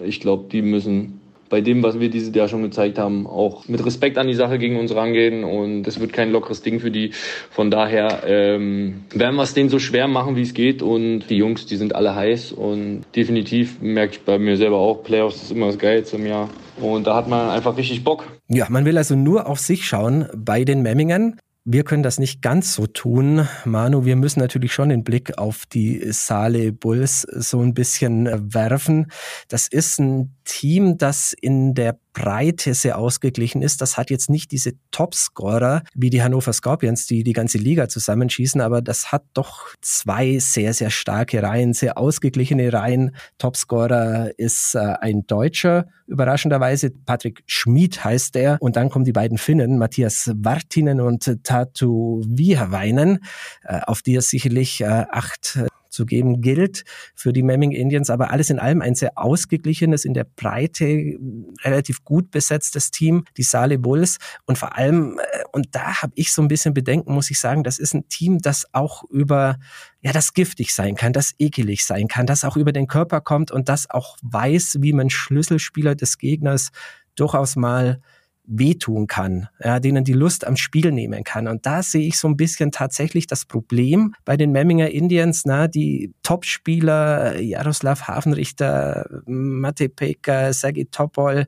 Ich 0.06 0.20
glaube, 0.20 0.46
die 0.52 0.62
müssen 0.62 1.22
bei 1.50 1.62
dem, 1.62 1.84
was 1.84 2.00
wir 2.00 2.10
dieses 2.10 2.34
Jahr 2.34 2.48
schon 2.48 2.64
gezeigt 2.64 2.98
haben, 2.98 3.28
auch 3.28 3.68
mit 3.68 3.86
Respekt 3.86 4.18
an 4.18 4.28
die 4.28 4.34
Sache 4.34 4.58
gegen 4.58 4.80
uns 4.80 4.96
rangehen. 4.96 5.44
Und 5.44 5.88
es 5.88 6.00
wird 6.00 6.14
kein 6.14 6.32
lockeres 6.32 6.62
Ding 6.62 6.80
für 6.80 6.92
die. 6.92 7.12
Von 7.52 7.72
daher 7.72 8.24
ähm, 8.26 9.04
werden 9.14 9.36
wir 9.36 9.44
es 9.44 9.54
denen 9.54 9.70
so 9.70 9.80
schwer 9.80 10.08
machen, 10.08 10.36
wie 10.36 10.42
es 10.42 10.54
geht. 10.54 10.82
Und 10.82 11.28
die 11.30 11.38
Jungs, 11.38 11.66
die 11.66 11.76
sind 11.76 11.96
alle 11.96 12.16
heiß. 12.16 12.52
Und 12.52 13.04
definitiv 13.16 13.82
merke 13.82 14.14
ich 14.14 14.22
bei 14.22 14.40
mir 14.40 14.58
selber 14.58 14.78
auch, 14.78 15.04
Playoffs 15.04 15.44
ist 15.44 15.52
immer 15.52 15.68
das 15.68 15.78
Geilste 15.78 16.18
im 16.18 16.26
Jahr. 16.26 16.50
Und 16.82 17.08
da 17.08 17.16
hat 17.16 17.28
man 17.28 17.50
einfach 17.50 17.78
richtig 17.78 18.04
Bock. 18.04 18.26
Ja, 18.48 18.68
man 18.70 18.86
will 18.86 18.98
also 18.98 19.16
nur 19.16 19.48
auf 19.48 19.60
sich 19.60 19.86
schauen 19.86 20.28
bei 20.36 20.66
den 20.66 20.82
Memmingen. 20.82 21.40
Wir 21.68 21.84
können 21.84 22.04
das 22.04 22.20
nicht 22.20 22.44
ganz 22.44 22.76
so 22.76 22.86
tun. 22.86 23.48
Manu, 23.66 24.06
wir 24.06 24.16
müssen 24.16 24.40
natürlich 24.40 24.72
schon 24.72 24.90
den 24.90 25.04
Blick 25.04 25.40
auf 25.40 25.66
die 25.66 26.12
Saale 26.12 26.72
Bulls 26.72 27.22
so 27.22 27.60
ein 27.60 27.74
bisschen 27.74 28.54
werfen. 28.54 29.08
Das 29.48 29.68
ist 29.68 30.00
ein 30.00 30.36
Team, 30.44 31.00
das 31.00 31.34
in 31.34 31.74
der 31.74 31.98
Breite 32.16 32.74
sehr 32.74 32.98
ausgeglichen 32.98 33.62
ist. 33.62 33.82
Das 33.82 33.98
hat 33.98 34.10
jetzt 34.10 34.30
nicht 34.30 34.52
diese 34.52 34.72
Topscorer 34.92 35.84
wie 35.94 36.10
die 36.10 36.24
Hannover 36.24 36.54
Scorpions, 36.54 37.06
die 37.06 37.24
die 37.24 37.34
ganze 37.34 37.58
Liga 37.58 37.90
zusammenschießen, 37.90 38.62
aber 38.62 38.82
das 38.82 39.12
hat 39.12 39.24
doch 39.34 39.68
zwei 39.82 40.40
sehr, 40.40 40.74
sehr 40.74 40.90
starke 40.90 41.44
Reihen, 41.44 41.74
sehr 41.74 41.98
ausgeglichene 41.98 42.72
Reihen. 42.72 43.16
Topscorer 43.38 44.32
ist 44.38 44.76
äh, 44.76 44.80
ein 44.80 45.28
Deutscher, 45.28 45.88
überraschenderweise. 46.08 46.90
Patrick 46.90 47.44
Schmid 47.46 48.04
heißt 48.04 48.38
er. 48.38 48.58
Und 48.62 48.78
dann 48.78 48.90
kommen 48.90 49.06
die 49.06 49.12
beiden 49.12 49.38
Finnen, 49.38 49.78
Matthias 49.78 50.32
Wartinen 50.36 51.02
und 51.02 51.44
Tatu 51.44 52.24
Vihaweinen, 52.26 53.20
äh, 53.64 53.82
auf 53.86 54.02
die 54.02 54.16
er 54.16 54.22
sicherlich 54.22 54.82
äh, 54.82 54.86
acht 55.12 55.60
zu 55.96 56.06
geben 56.06 56.42
gilt 56.42 56.84
für 57.16 57.34
die 57.34 57.42
Memming 57.42 57.72
Indians. 57.72 58.10
Aber 58.10 58.32
alles 58.32 58.50
in 58.50 58.60
allem 58.60 58.82
ein 58.82 58.96
sehr 58.96 59.18
ausgeglichenes, 59.18 60.06
in 60.06 60.14
der 60.14 60.26
Breite 60.26 61.18
relativ 61.64 62.04
gut 62.04 62.30
besetztes 62.32 62.92
Team, 62.92 63.24
die 63.38 63.44
Saale 63.44 63.80
Bulls. 63.80 64.18
Und 64.46 64.58
vor 64.58 64.78
allem, 64.78 65.20
äh, 65.20 65.44
und 65.54 65.70
da 65.72 66.02
habe 66.02 66.14
ich 66.16 66.32
so 66.32 66.42
ein 66.42 66.48
bisschen 66.48 66.74
Bedenken, 66.74 67.14
muss 67.14 67.32
ich 67.32 67.40
sagen, 67.40 67.64
das 67.64 67.80
ist 67.80 67.94
ein 67.94 68.08
Team, 68.10 68.40
das 68.40 68.66
auch 68.74 69.04
über 69.10 69.58
ja, 70.02 70.12
das 70.12 70.34
giftig 70.34 70.74
sein 70.76 70.96
kann, 70.96 71.14
das 71.14 71.34
ekelig 71.40 71.84
sein 71.84 72.08
kann, 72.08 72.28
das 72.28 72.44
auch 72.44 72.58
über 72.58 72.72
den 72.72 72.86
Körper 72.86 73.22
kommt 73.22 73.50
und 73.50 73.70
das 73.70 73.90
auch 73.90 74.18
weiß, 74.22 74.78
wie 74.82 74.94
man 74.94 75.10
Schlüsselspieler 75.10 75.96
des 75.96 76.20
Gegners 76.20 76.70
durchaus 77.16 77.56
mal 77.56 78.02
wehtun 78.48 79.08
kann, 79.08 79.48
ja, 79.64 79.80
denen 79.80 80.04
die 80.04 80.14
Lust 80.14 80.46
am 80.46 80.56
Spiel 80.56 80.92
nehmen 80.92 81.24
kann. 81.24 81.48
Und 81.48 81.66
da 81.66 81.84
sehe 81.84 82.08
ich 82.08 82.18
so 82.18 82.28
ein 82.28 82.38
bisschen 82.38 82.72
tatsächlich 82.72 83.28
das 83.28 83.46
Problem 83.46 84.14
bei 84.24 84.38
den 84.38 84.52
Memminger 84.52 84.90
Indians, 84.90 85.44
na, 85.46 85.68
die 85.68 86.14
Topspieler, 86.24 87.40
Jaroslav 87.40 88.08
Hafenrichter, 88.08 89.08
Mate 89.26 89.90
Peka, 89.90 90.54
Sergei 90.54 90.88
Topol, 90.90 91.46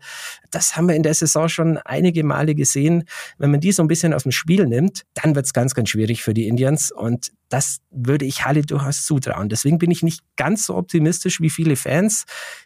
das 0.52 0.76
haben 0.76 0.88
wir 0.88 0.96
in 0.96 1.04
der 1.04 1.14
Saison 1.14 1.50
schon 1.50 1.78
einige 1.78 2.24
Male 2.24 2.56
gesehen. 2.56 3.04
Wenn 3.38 3.52
man 3.52 3.60
die 3.60 3.72
so 3.72 3.84
ein 3.84 3.88
bisschen 3.88 4.14
aus 4.14 4.24
dem 4.24 4.32
Spiel 4.32 4.66
nimmt, 4.66 5.04
dann 5.14 5.36
wird 5.36 5.46
es 5.46 5.54
ganz, 5.54 5.74
ganz 5.74 5.90
schwierig 5.90 6.24
für 6.24 6.34
die 6.34 6.48
Indians. 6.48 6.92
Und 6.92 7.32
das 7.50 7.80
würde 7.92 8.26
ich 8.26 8.46
Halle 8.46 8.62
durchaus 8.62 9.06
zutrauen. 9.06 9.50
Deswegen 9.50 9.78
bin 9.78 9.92
ich 9.92 10.04
nicht 10.04 10.22
ganz 10.36 10.66
so 10.66 10.76
optimistisch 10.76 11.42
wie 11.42 11.50
viele 11.50 11.76
Fans. 11.76 12.26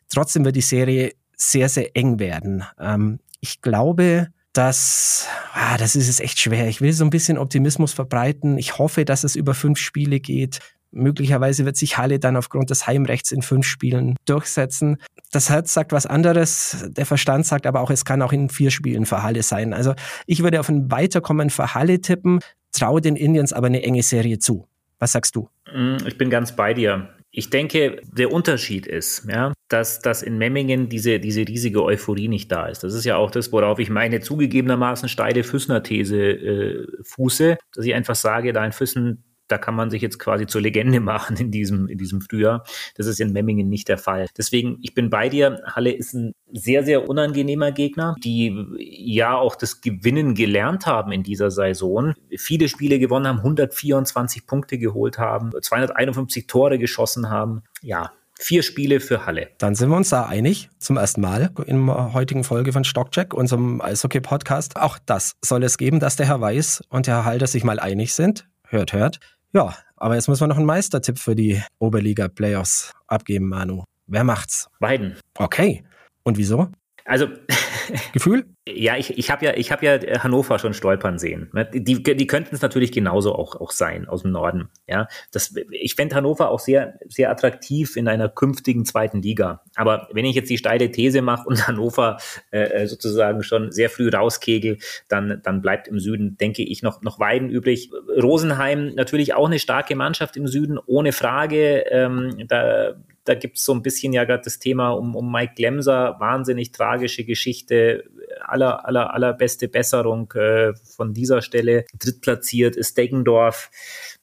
Trotzdem 0.09 0.45
wird 0.45 0.55
die 0.55 0.61
Serie 0.61 1.13
sehr, 1.35 1.69
sehr 1.69 1.95
eng 1.95 2.19
werden. 2.19 2.63
Ähm, 2.79 3.19
ich 3.41 3.61
glaube, 3.61 4.27
dass, 4.53 5.27
ah, 5.53 5.77
das 5.77 5.95
ist 5.95 6.09
es 6.09 6.19
echt 6.19 6.39
schwer. 6.39 6.67
Ich 6.67 6.81
will 6.81 6.93
so 6.93 7.03
ein 7.03 7.09
bisschen 7.09 7.37
Optimismus 7.37 7.93
verbreiten. 7.93 8.57
Ich 8.57 8.77
hoffe, 8.77 9.05
dass 9.05 9.23
es 9.23 9.35
über 9.35 9.53
fünf 9.53 9.79
Spiele 9.79 10.19
geht. 10.19 10.59
Möglicherweise 10.91 11.63
wird 11.65 11.77
sich 11.77 11.97
Halle 11.97 12.19
dann 12.19 12.35
aufgrund 12.35 12.69
des 12.69 12.85
Heimrechts 12.85 13.31
in 13.31 13.41
fünf 13.41 13.65
Spielen 13.65 14.17
durchsetzen. 14.25 14.97
Das 15.31 15.49
Herz 15.49 15.73
sagt 15.73 15.93
was 15.93 16.05
anderes, 16.05 16.85
der 16.89 17.05
Verstand 17.05 17.45
sagt 17.45 17.65
aber 17.65 17.79
auch, 17.79 17.89
es 17.91 18.03
kann 18.03 18.21
auch 18.21 18.33
in 18.33 18.49
vier 18.49 18.71
Spielen 18.71 19.05
für 19.05 19.23
Halle 19.23 19.41
sein. 19.41 19.73
Also 19.73 19.93
ich 20.25 20.43
würde 20.43 20.59
auf 20.59 20.67
ein 20.67 20.91
Weiterkommen 20.91 21.49
für 21.49 21.73
Halle 21.73 22.01
tippen, 22.01 22.39
traue 22.73 22.99
den 22.99 23.15
Indians 23.15 23.53
aber 23.53 23.67
eine 23.67 23.83
enge 23.83 24.03
Serie 24.03 24.39
zu. 24.39 24.67
Was 24.99 25.13
sagst 25.13 25.37
du? 25.37 25.49
Mm, 25.73 25.97
ich 26.05 26.17
bin 26.17 26.29
ganz 26.29 26.53
bei 26.53 26.73
dir. 26.73 27.09
Ich 27.33 27.49
denke, 27.49 28.01
der 28.03 28.31
Unterschied 28.31 28.85
ist, 28.85 29.25
ja, 29.29 29.53
dass, 29.69 29.99
dass 29.99 30.21
in 30.21 30.37
Memmingen 30.37 30.89
diese, 30.89 31.19
diese 31.19 31.47
riesige 31.47 31.81
Euphorie 31.81 32.27
nicht 32.27 32.51
da 32.51 32.67
ist. 32.67 32.83
Das 32.83 32.93
ist 32.93 33.05
ja 33.05 33.15
auch 33.15 33.31
das, 33.31 33.53
worauf 33.53 33.79
ich 33.79 33.89
meine 33.89 34.19
zugegebenermaßen 34.19 35.07
steile 35.07 35.43
Füssner-These 35.45 36.17
äh, 36.17 36.87
fuße, 37.03 37.57
dass 37.73 37.85
ich 37.85 37.93
einfach 37.93 38.15
sage, 38.15 38.51
da 38.51 38.65
in 38.65 38.73
Füssen 38.73 39.23
da 39.51 39.57
kann 39.57 39.75
man 39.75 39.89
sich 39.89 40.01
jetzt 40.01 40.19
quasi 40.19 40.47
zur 40.47 40.61
Legende 40.61 40.99
machen 41.01 41.37
in 41.37 41.51
diesem, 41.51 41.87
in 41.87 41.97
diesem 41.97 42.21
Frühjahr. 42.21 42.63
Das 42.95 43.07
ist 43.07 43.19
in 43.19 43.33
Memmingen 43.33 43.69
nicht 43.69 43.87
der 43.89 43.97
Fall. 43.97 44.27
Deswegen, 44.37 44.77
ich 44.81 44.93
bin 44.93 45.09
bei 45.09 45.29
dir. 45.29 45.61
Halle 45.65 45.91
ist 45.91 46.13
ein 46.13 46.33
sehr, 46.51 46.83
sehr 46.83 47.07
unangenehmer 47.07 47.71
Gegner, 47.71 48.15
die 48.23 48.65
ja 48.77 49.35
auch 49.35 49.55
das 49.55 49.81
Gewinnen 49.81 50.35
gelernt 50.35 50.85
haben 50.85 51.11
in 51.11 51.23
dieser 51.23 51.51
Saison. 51.51 52.13
Viele 52.37 52.67
Spiele 52.67 52.99
gewonnen 52.99 53.27
haben, 53.27 53.37
124 53.37 54.45
Punkte 54.45 54.77
geholt 54.77 55.17
haben, 55.17 55.51
251 55.59 56.47
Tore 56.47 56.77
geschossen 56.77 57.29
haben. 57.29 57.63
Ja, 57.81 58.11
Vier 58.43 58.63
Spiele 58.63 58.99
für 59.01 59.27
Halle. 59.27 59.49
Dann 59.59 59.75
sind 59.75 59.89
wir 59.89 59.95
uns 59.95 60.09
da 60.09 60.25
einig, 60.25 60.71
zum 60.79 60.97
ersten 60.97 61.21
Mal 61.21 61.51
in 61.67 61.85
der 61.85 62.13
heutigen 62.13 62.43
Folge 62.43 62.73
von 62.73 62.83
Stockcheck, 62.83 63.35
unserem 63.35 63.81
Eishockey-Podcast. 63.81 64.77
Auch 64.77 64.97
das 65.05 65.35
soll 65.45 65.63
es 65.63 65.77
geben, 65.77 65.99
dass 65.99 66.15
der 66.15 66.25
Herr 66.25 66.41
Weiß 66.41 66.81
und 66.89 67.05
der 67.05 67.17
Herr 67.17 67.25
Halder 67.25 67.45
sich 67.45 67.63
mal 67.63 67.79
einig 67.79 68.15
sind. 68.15 68.47
Hört, 68.67 68.93
hört. 68.93 69.19
Ja, 69.53 69.75
aber 69.97 70.15
jetzt 70.15 70.29
müssen 70.29 70.41
wir 70.41 70.47
noch 70.47 70.57
einen 70.57 70.65
Meistertipp 70.65 71.19
für 71.19 71.35
die 71.35 71.61
Oberliga-Playoffs 71.79 72.93
abgeben, 73.07 73.49
Manu. 73.49 73.83
Wer 74.07 74.23
macht's? 74.23 74.69
Beiden. 74.79 75.17
Okay. 75.37 75.83
Und 76.23 76.37
wieso? 76.37 76.69
Also 77.11 77.27
Gefühl? 78.13 78.45
Ja, 78.65 78.95
ich, 78.95 79.17
ich 79.17 79.29
habe 79.29 79.45
ja, 79.45 79.53
ich 79.55 79.69
hab 79.73 79.83
ja 79.83 79.99
Hannover 80.23 80.59
schon 80.59 80.73
stolpern 80.73 81.19
sehen. 81.19 81.49
Ne? 81.51 81.69
Die, 81.73 82.01
die 82.01 82.27
könnten 82.27 82.55
es 82.55 82.61
natürlich 82.61 82.93
genauso 82.93 83.35
auch, 83.35 83.59
auch 83.59 83.71
sein 83.71 84.07
aus 84.07 84.21
dem 84.21 84.31
Norden. 84.31 84.69
Ja, 84.87 85.07
das, 85.33 85.53
ich 85.71 85.95
fände 85.95 86.15
Hannover 86.15 86.51
auch 86.51 86.61
sehr, 86.61 86.99
sehr 87.09 87.29
attraktiv 87.29 87.97
in 87.97 88.07
einer 88.07 88.29
künftigen 88.29 88.85
zweiten 88.85 89.21
Liga. 89.21 89.61
Aber 89.75 90.07
wenn 90.13 90.23
ich 90.23 90.35
jetzt 90.35 90.49
die 90.49 90.57
steile 90.57 90.89
These 90.89 91.21
mache 91.21 91.49
und 91.49 91.67
Hannover 91.67 92.17
äh, 92.51 92.61
äh, 92.61 92.87
sozusagen 92.87 93.43
schon 93.43 93.73
sehr 93.73 93.89
früh 93.89 94.07
rauskegel, 94.07 94.77
dann, 95.09 95.41
dann 95.43 95.61
bleibt 95.61 95.89
im 95.89 95.99
Süden, 95.99 96.37
denke 96.37 96.63
ich, 96.63 96.81
noch, 96.81 97.01
noch 97.01 97.19
Weiden 97.19 97.49
übrig. 97.49 97.91
Rosenheim 98.21 98.93
natürlich 98.95 99.33
auch 99.33 99.47
eine 99.47 99.59
starke 99.59 99.97
Mannschaft 99.97 100.37
im 100.37 100.47
Süden, 100.47 100.79
ohne 100.85 101.11
Frage. 101.11 101.83
Ähm, 101.89 102.45
da 102.47 102.95
da 103.23 103.35
gibt 103.35 103.57
es 103.57 103.65
so 103.65 103.73
ein 103.73 103.81
bisschen 103.81 104.13
ja 104.13 104.23
gerade 104.23 104.43
das 104.43 104.59
Thema 104.59 104.91
um, 104.91 105.15
um 105.15 105.31
Mike 105.31 105.53
Glemser, 105.55 106.15
wahnsinnig 106.19 106.71
tragische 106.71 107.23
Geschichte, 107.23 108.03
aller, 108.41 108.85
aller, 108.85 109.13
allerbeste 109.13 109.67
Besserung 109.67 110.31
äh, 110.33 110.73
von 110.95 111.13
dieser 111.13 111.41
Stelle. 111.41 111.85
Drittplatziert 111.97 112.75
ist 112.75 112.97
Deggendorf. 112.97 113.69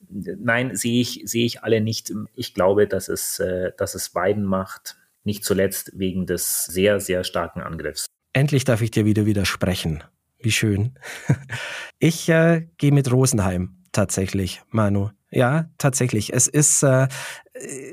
Nein, 0.09 0.75
sehe 0.75 1.01
ich, 1.01 1.23
sehe 1.25 1.45
ich 1.45 1.63
alle 1.63 1.81
nicht. 1.81 2.13
Ich 2.35 2.55
glaube, 2.55 2.87
dass 2.87 3.09
es, 3.09 3.39
äh, 3.39 3.73
dass 3.77 3.95
es 3.95 4.15
Weiden 4.15 4.45
macht. 4.45 4.97
Nicht 5.25 5.45
zuletzt 5.45 5.93
wegen 5.95 6.27
des 6.27 6.65
sehr, 6.65 7.01
sehr 7.01 7.25
starken 7.25 7.61
Angriffs. 7.61 8.07
Endlich 8.33 8.65
darf 8.65 8.83
ich 8.83 8.91
dir 8.91 9.05
wieder 9.05 9.27
widersprechen. 9.27 10.05
Wie 10.39 10.53
schön. 10.53 10.99
Ich 12.01 12.29
äh, 12.29 12.69
gehe 12.77 12.93
mit 12.93 13.11
Rosenheim 13.11 13.79
tatsächlich, 13.91 14.63
Manu. 14.71 15.11
Ja, 15.31 15.69
tatsächlich. 15.77 16.33
Es 16.33 16.47
ist, 16.47 16.83
äh, 16.83 17.07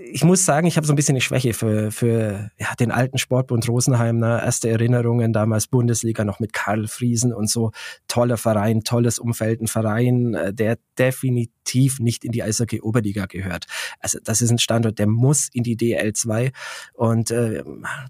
ich 0.10 0.24
muss 0.24 0.46
sagen, 0.46 0.68
ich 0.68 0.78
habe 0.78 0.88
so 0.88 0.94
ein 0.94 0.96
bisschen 0.96 1.16
eine 1.16 1.22
Schwäche 1.22 1.54
für, 1.54 1.92
für 1.92 2.50
ja, 2.58 2.74
den 2.80 2.92
alten 2.92 3.18
Sportbund 3.18 3.68
Rosenheim. 3.68 4.20
Ne? 4.20 4.42
Erste 4.42 4.70
Erinnerungen 4.70 5.34
damals 5.34 5.68
Bundesliga 5.68 6.24
noch 6.24 6.40
mit 6.40 6.54
Karl 6.54 6.88
Friesen 6.88 7.34
und 7.34 7.50
so. 7.50 7.72
Toller 8.08 8.38
Verein, 8.38 8.84
tolles 8.86 9.20
Umfeld, 9.20 9.62
ein 9.62 9.68
Verein, 9.68 10.34
äh, 10.34 10.54
der 10.54 10.78
definitiv 10.98 12.00
nicht 12.00 12.24
in 12.24 12.32
die 12.32 12.42
Eishockey 12.42 12.80
Oberliga 12.80 13.26
gehört. 13.26 13.66
Also 14.00 14.20
das 14.24 14.42
ist 14.42 14.52
ein 14.52 14.60
Standort, 14.60 14.98
der 14.98 15.08
muss 15.08 15.50
in 15.52 15.64
die 15.64 15.76
DL 15.76 16.14
2 16.14 16.54
und 16.94 17.32
äh, 17.32 17.64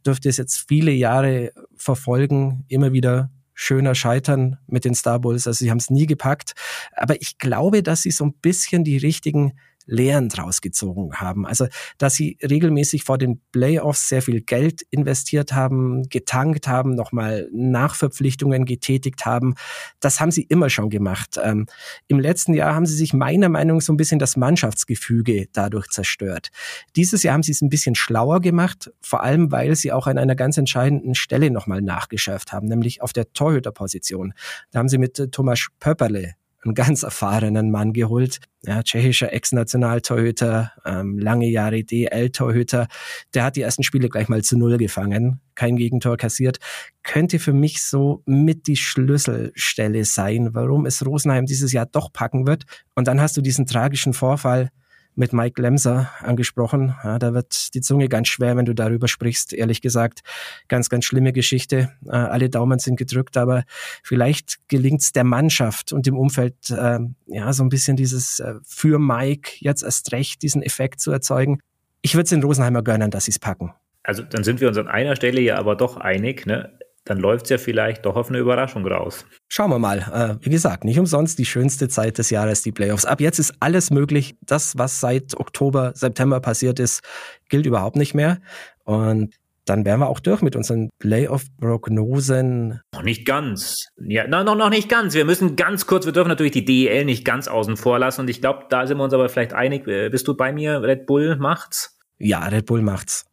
dürfte 0.05 0.29
es 0.29 0.37
jetzt 0.37 0.65
viele 0.67 0.91
Jahre 0.91 1.51
verfolgen, 1.75 2.63
immer 2.67 2.93
wieder 2.93 3.31
schöner 3.55 3.95
Scheitern 3.95 4.57
mit 4.67 4.85
den 4.85 4.93
Star 4.93 5.19
Bulls. 5.19 5.47
Also 5.47 5.63
sie 5.63 5.71
haben 5.71 5.79
es 5.79 5.89
nie 5.89 6.05
gepackt. 6.05 6.53
Aber 6.93 7.19
ich 7.19 7.39
glaube, 7.39 7.81
dass 7.81 8.03
sie 8.03 8.11
so 8.11 8.25
ein 8.25 8.33
bisschen 8.33 8.83
die 8.83 8.97
richtigen 8.97 9.53
Lehren 9.85 10.29
draus 10.29 10.61
gezogen 10.61 11.13
haben. 11.15 11.45
Also, 11.45 11.67
dass 11.97 12.15
sie 12.15 12.37
regelmäßig 12.41 13.03
vor 13.03 13.17
den 13.17 13.41
Playoffs 13.51 14.09
sehr 14.09 14.21
viel 14.21 14.41
Geld 14.41 14.81
investiert 14.89 15.53
haben, 15.53 16.09
getankt 16.09 16.67
haben, 16.67 16.95
nochmal 16.95 17.49
Nachverpflichtungen 17.53 18.65
getätigt 18.65 19.25
haben. 19.25 19.55
Das 19.99 20.19
haben 20.19 20.31
sie 20.31 20.43
immer 20.43 20.69
schon 20.69 20.89
gemacht. 20.89 21.39
Ähm, 21.41 21.67
Im 22.07 22.19
letzten 22.19 22.53
Jahr 22.53 22.75
haben 22.75 22.85
sie 22.85 22.95
sich 22.95 23.13
meiner 23.13 23.49
Meinung 23.49 23.77
nach 23.77 23.83
so 23.83 23.93
ein 23.93 23.97
bisschen 23.97 24.19
das 24.19 24.37
Mannschaftsgefüge 24.37 25.47
dadurch 25.53 25.87
zerstört. 25.89 26.49
Dieses 26.95 27.23
Jahr 27.23 27.33
haben 27.33 27.43
sie 27.43 27.51
es 27.51 27.61
ein 27.61 27.69
bisschen 27.69 27.95
schlauer 27.95 28.41
gemacht, 28.41 28.91
vor 29.01 29.23
allem 29.23 29.51
weil 29.51 29.75
sie 29.75 29.91
auch 29.91 30.07
an 30.07 30.17
einer 30.17 30.35
ganz 30.35 30.57
entscheidenden 30.57 31.15
Stelle 31.15 31.51
nochmal 31.51 31.81
nachgeschärft 31.81 32.51
haben, 32.51 32.67
nämlich 32.67 33.01
auf 33.01 33.13
der 33.13 33.31
Torhüterposition. 33.33 34.33
Da 34.71 34.79
haben 34.79 34.89
sie 34.89 34.97
mit 34.97 35.19
äh, 35.19 35.27
Thomas 35.27 35.67
Pöpperle 35.79 36.35
einen 36.65 36.73
ganz 36.73 37.03
erfahrenen 37.03 37.71
Mann 37.71 37.93
geholt, 37.93 38.39
ja, 38.63 38.81
tschechischer 38.83 39.31
Ex-Nationaltorhüter, 39.31 40.71
ähm, 40.85 41.19
lange 41.19 41.47
Jahre 41.47 41.83
DL-Torhüter. 41.83 42.87
Der 43.33 43.43
hat 43.43 43.55
die 43.55 43.61
ersten 43.61 43.83
Spiele 43.83 44.09
gleich 44.09 44.27
mal 44.27 44.43
zu 44.43 44.57
Null 44.57 44.77
gefangen, 44.77 45.39
kein 45.53 45.75
Gegentor 45.77 46.17
kassiert. 46.17 46.57
Könnte 47.03 47.39
für 47.39 47.53
mich 47.53 47.83
so 47.83 48.23
mit 48.25 48.67
die 48.67 48.75
Schlüsselstelle 48.75 50.03
sein, 50.05 50.49
warum 50.53 50.85
es 50.85 51.05
Rosenheim 51.05 51.45
dieses 51.45 51.71
Jahr 51.71 51.85
doch 51.85 52.11
packen 52.11 52.47
wird. 52.47 52.63
Und 52.95 53.07
dann 53.07 53.21
hast 53.21 53.37
du 53.37 53.41
diesen 53.41 53.65
tragischen 53.65 54.13
Vorfall 54.13 54.69
mit 55.15 55.33
Mike 55.33 55.61
Lemser 55.61 56.11
angesprochen. 56.19 56.95
Ja, 57.03 57.19
da 57.19 57.33
wird 57.33 57.73
die 57.73 57.81
Zunge 57.81 58.09
ganz 58.09 58.27
schwer, 58.27 58.55
wenn 58.57 58.65
du 58.65 58.73
darüber 58.73 59.07
sprichst, 59.07 59.53
ehrlich 59.53 59.81
gesagt. 59.81 60.21
Ganz, 60.67 60.89
ganz 60.89 61.05
schlimme 61.05 61.33
Geschichte. 61.33 61.91
Äh, 62.05 62.11
alle 62.11 62.49
Daumen 62.49 62.79
sind 62.79 62.97
gedrückt, 62.97 63.37
aber 63.37 63.63
vielleicht 64.03 64.57
gelingt 64.67 65.01
es 65.01 65.13
der 65.13 65.23
Mannschaft 65.23 65.93
und 65.93 66.05
dem 66.05 66.17
Umfeld, 66.17 66.69
äh, 66.69 66.99
ja, 67.27 67.53
so 67.53 67.63
ein 67.63 67.69
bisschen 67.69 67.97
dieses 67.97 68.39
äh, 68.39 68.55
für 68.65 68.99
Mike 68.99 69.51
jetzt 69.59 69.83
erst 69.83 70.11
recht 70.11 70.41
diesen 70.41 70.61
Effekt 70.61 70.99
zu 70.99 71.11
erzeugen. 71.11 71.59
Ich 72.01 72.13
würde 72.13 72.23
es 72.23 72.29
den 72.29 72.43
Rosenheimer 72.43 72.83
gönnen, 72.83 73.09
dass 73.09 73.25
sie 73.25 73.31
es 73.31 73.39
packen. 73.39 73.73
Also 74.03 74.21
dann 74.21 74.43
sind 74.43 74.61
wir 74.61 74.67
uns 74.67 74.77
an 74.77 74.87
einer 74.87 75.15
Stelle 75.15 75.41
ja 75.41 75.57
aber 75.57 75.75
doch 75.75 75.97
einig, 75.97 76.45
ne? 76.45 76.77
Dann 77.05 77.19
läuft 77.19 77.45
es 77.45 77.49
ja 77.51 77.57
vielleicht 77.59 78.05
doch 78.05 78.15
auf 78.15 78.29
eine 78.29 78.39
Überraschung 78.39 78.85
raus. 78.85 79.25
Schauen 79.47 79.69
wir 79.69 79.79
mal. 79.79 79.99
Äh, 80.41 80.43
wie 80.45 80.49
gesagt, 80.49 80.83
nicht 80.83 80.99
umsonst 80.99 81.37
die 81.37 81.45
schönste 81.45 81.87
Zeit 81.87 82.17
des 82.17 82.31
Jahres, 82.31 82.63
die 82.63 82.71
Playoffs. 82.71 83.05
Ab 83.05 83.21
jetzt 83.21 83.39
ist 83.39 83.53
alles 83.59 83.91
möglich. 83.91 84.35
Das, 84.41 84.77
was 84.77 84.99
seit 84.99 85.39
Oktober, 85.39 85.91
September 85.95 86.39
passiert 86.39 86.79
ist, 86.79 87.01
gilt 87.47 87.67
überhaupt 87.67 87.95
nicht 87.95 88.15
mehr. 88.15 88.39
Und 88.83 89.35
dann 89.65 89.85
wären 89.85 89.99
wir 89.99 90.09
auch 90.09 90.19
durch 90.19 90.41
mit 90.41 90.55
unseren 90.55 90.89
Playoff-Prognosen. 90.99 92.81
Noch 92.93 93.03
nicht 93.03 93.25
ganz. 93.25 93.87
Ja, 93.97 94.27
no, 94.27 94.43
noch, 94.43 94.55
noch 94.55 94.69
nicht 94.69 94.89
ganz. 94.89 95.13
Wir 95.13 95.25
müssen 95.25 95.55
ganz 95.55 95.85
kurz, 95.85 96.05
wir 96.05 96.13
dürfen 96.13 96.29
natürlich 96.29 96.53
die 96.53 96.65
DEL 96.65 97.05
nicht 97.05 97.23
ganz 97.23 97.47
außen 97.47 97.77
vor 97.77 97.99
lassen. 97.99 98.21
Und 98.21 98.29
ich 98.29 98.41
glaube, 98.41 98.65
da 98.69 98.87
sind 98.87 98.97
wir 98.97 99.03
uns 99.03 99.13
aber 99.13 99.29
vielleicht 99.29 99.53
einig. 99.53 99.87
Äh, 99.87 100.09
bist 100.09 100.27
du 100.27 100.35
bei 100.35 100.51
mir? 100.51 100.81
Red 100.81 101.05
Bull 101.05 101.35
macht's? 101.37 101.99
Ja, 102.17 102.45
Red 102.45 102.65
Bull 102.65 102.81
macht's. 102.81 103.25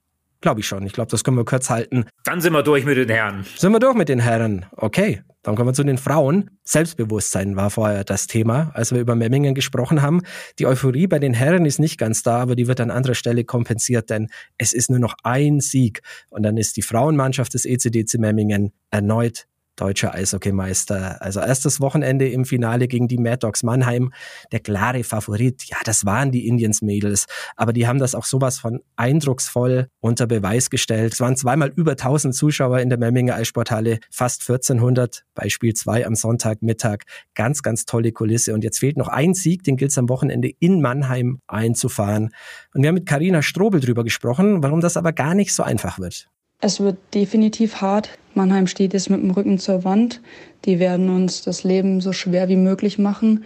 Glaube 0.42 0.61
ich 0.61 0.66
schon. 0.66 0.85
Ich 0.85 0.92
glaube, 0.92 1.11
das 1.11 1.22
können 1.22 1.37
wir 1.37 1.44
kurz 1.44 1.70
halten. 1.70 2.05
Dann 2.24 2.40
sind 2.40 2.52
wir 2.52 2.64
durch 2.64 2.85
mit 2.85 2.96
den 2.96 3.09
Herren. 3.09 3.46
Sind 3.57 3.72
wir 3.72 3.78
durch 3.78 3.94
mit 3.94 4.09
den 4.09 4.18
Herren. 4.18 4.66
Okay, 4.72 5.22
dann 5.42 5.55
kommen 5.55 5.68
wir 5.68 5.72
zu 5.74 5.85
den 5.85 5.98
Frauen. 5.98 6.50
Selbstbewusstsein 6.64 7.55
war 7.55 7.70
vorher 7.70 8.02
das 8.02 8.26
Thema, 8.26 8.72
als 8.74 8.92
wir 8.92 9.00
über 9.00 9.14
Memmingen 9.14 9.55
gesprochen 9.55 10.02
haben. 10.02 10.20
Die 10.59 10.66
Euphorie 10.66 11.07
bei 11.07 11.20
den 11.20 11.33
Herren 11.33 11.64
ist 11.64 11.78
nicht 11.78 11.96
ganz 11.96 12.24
da, 12.24 12.40
aber 12.40 12.57
die 12.57 12.66
wird 12.66 12.81
an 12.81 12.90
anderer 12.90 13.14
Stelle 13.14 13.44
kompensiert, 13.44 14.11
denn 14.11 14.28
es 14.59 14.72
ist 14.72 14.90
nur 14.90 14.98
noch 14.98 15.14
ein 15.22 15.61
Sieg. 15.61 16.02
Und 16.28 16.42
dann 16.42 16.57
ist 16.57 16.76
die 16.76 16.83
Frauenmannschaft 16.83 17.55
des 17.55 17.64
ECDC 17.64 18.18
Memmingen 18.18 18.72
erneut 18.90 19.46
deutscher 19.76 20.14
Eishockeymeister. 20.14 21.22
Also 21.22 21.40
erstes 21.40 21.80
Wochenende 21.80 22.28
im 22.28 22.44
Finale 22.44 22.88
gegen 22.88 23.08
die 23.08 23.18
Mad 23.18 23.38
Dogs 23.38 23.62
Mannheim. 23.62 24.12
Der 24.52 24.61
klare 24.61 25.04
Favorit, 25.04 25.64
ja, 25.64 25.76
das 25.85 26.04
waren 26.04 26.30
die 26.30 26.46
Indians 26.46 26.82
Mädels. 26.82 27.26
Aber 27.56 27.72
die 27.72 27.87
haben 27.87 27.98
das 27.98 28.14
auch 28.14 28.24
sowas 28.24 28.58
von 28.58 28.80
eindrucksvoll 28.96 29.88
unter 30.00 30.26
Beweis 30.26 30.70
gestellt. 30.70 31.14
Es 31.14 31.20
waren 31.20 31.37
zweimal 31.37 31.72
über 31.74 31.92
1000 31.92 32.35
Zuschauer 32.35 32.80
in 32.80 32.88
der 32.88 32.98
Memminger 32.98 33.35
Eissporthalle, 33.35 33.98
fast 34.11 34.42
1400 34.42 35.24
bei 35.35 35.48
Spiel 35.48 35.74
2 35.74 36.06
am 36.06 36.14
Sonntagmittag. 36.14 37.04
Ganz, 37.35 37.62
ganz 37.62 37.85
tolle 37.85 38.12
Kulisse. 38.12 38.54
Und 38.54 38.64
jetzt 38.64 38.78
fehlt 38.78 38.96
noch 38.96 39.08
ein 39.08 39.35
Sieg, 39.35 39.64
den 39.64 39.76
gilt 39.76 39.90
es 39.90 39.98
am 39.98 40.08
Wochenende 40.08 40.50
in 40.61 40.80
Mannheim 40.80 41.40
einzufahren. 41.46 42.30
Und 42.74 42.82
wir 42.82 42.88
haben 42.88 42.94
mit 42.94 43.06
Karina 43.06 43.42
Strobel 43.42 43.80
drüber 43.80 44.04
gesprochen, 44.04 44.62
warum 44.62 44.80
das 44.80 44.96
aber 44.96 45.12
gar 45.12 45.35
nicht 45.35 45.54
so 45.54 45.62
einfach 45.62 45.98
wird. 45.98 46.28
Es 46.64 46.79
wird 46.79 46.96
definitiv 47.12 47.81
hart. 47.81 48.11
Mannheim 48.35 48.68
steht 48.68 48.92
jetzt 48.92 49.11
mit 49.11 49.20
dem 49.20 49.33
Rücken 49.33 49.59
zur 49.59 49.83
Wand. 49.83 50.20
Die 50.64 50.79
werden 50.79 51.11
uns 51.11 51.42
das 51.42 51.64
Leben 51.64 52.01
so 52.01 52.12
schwer 52.12 52.48
wie 52.48 52.57
möglich 52.57 53.01
machen, 53.01 53.42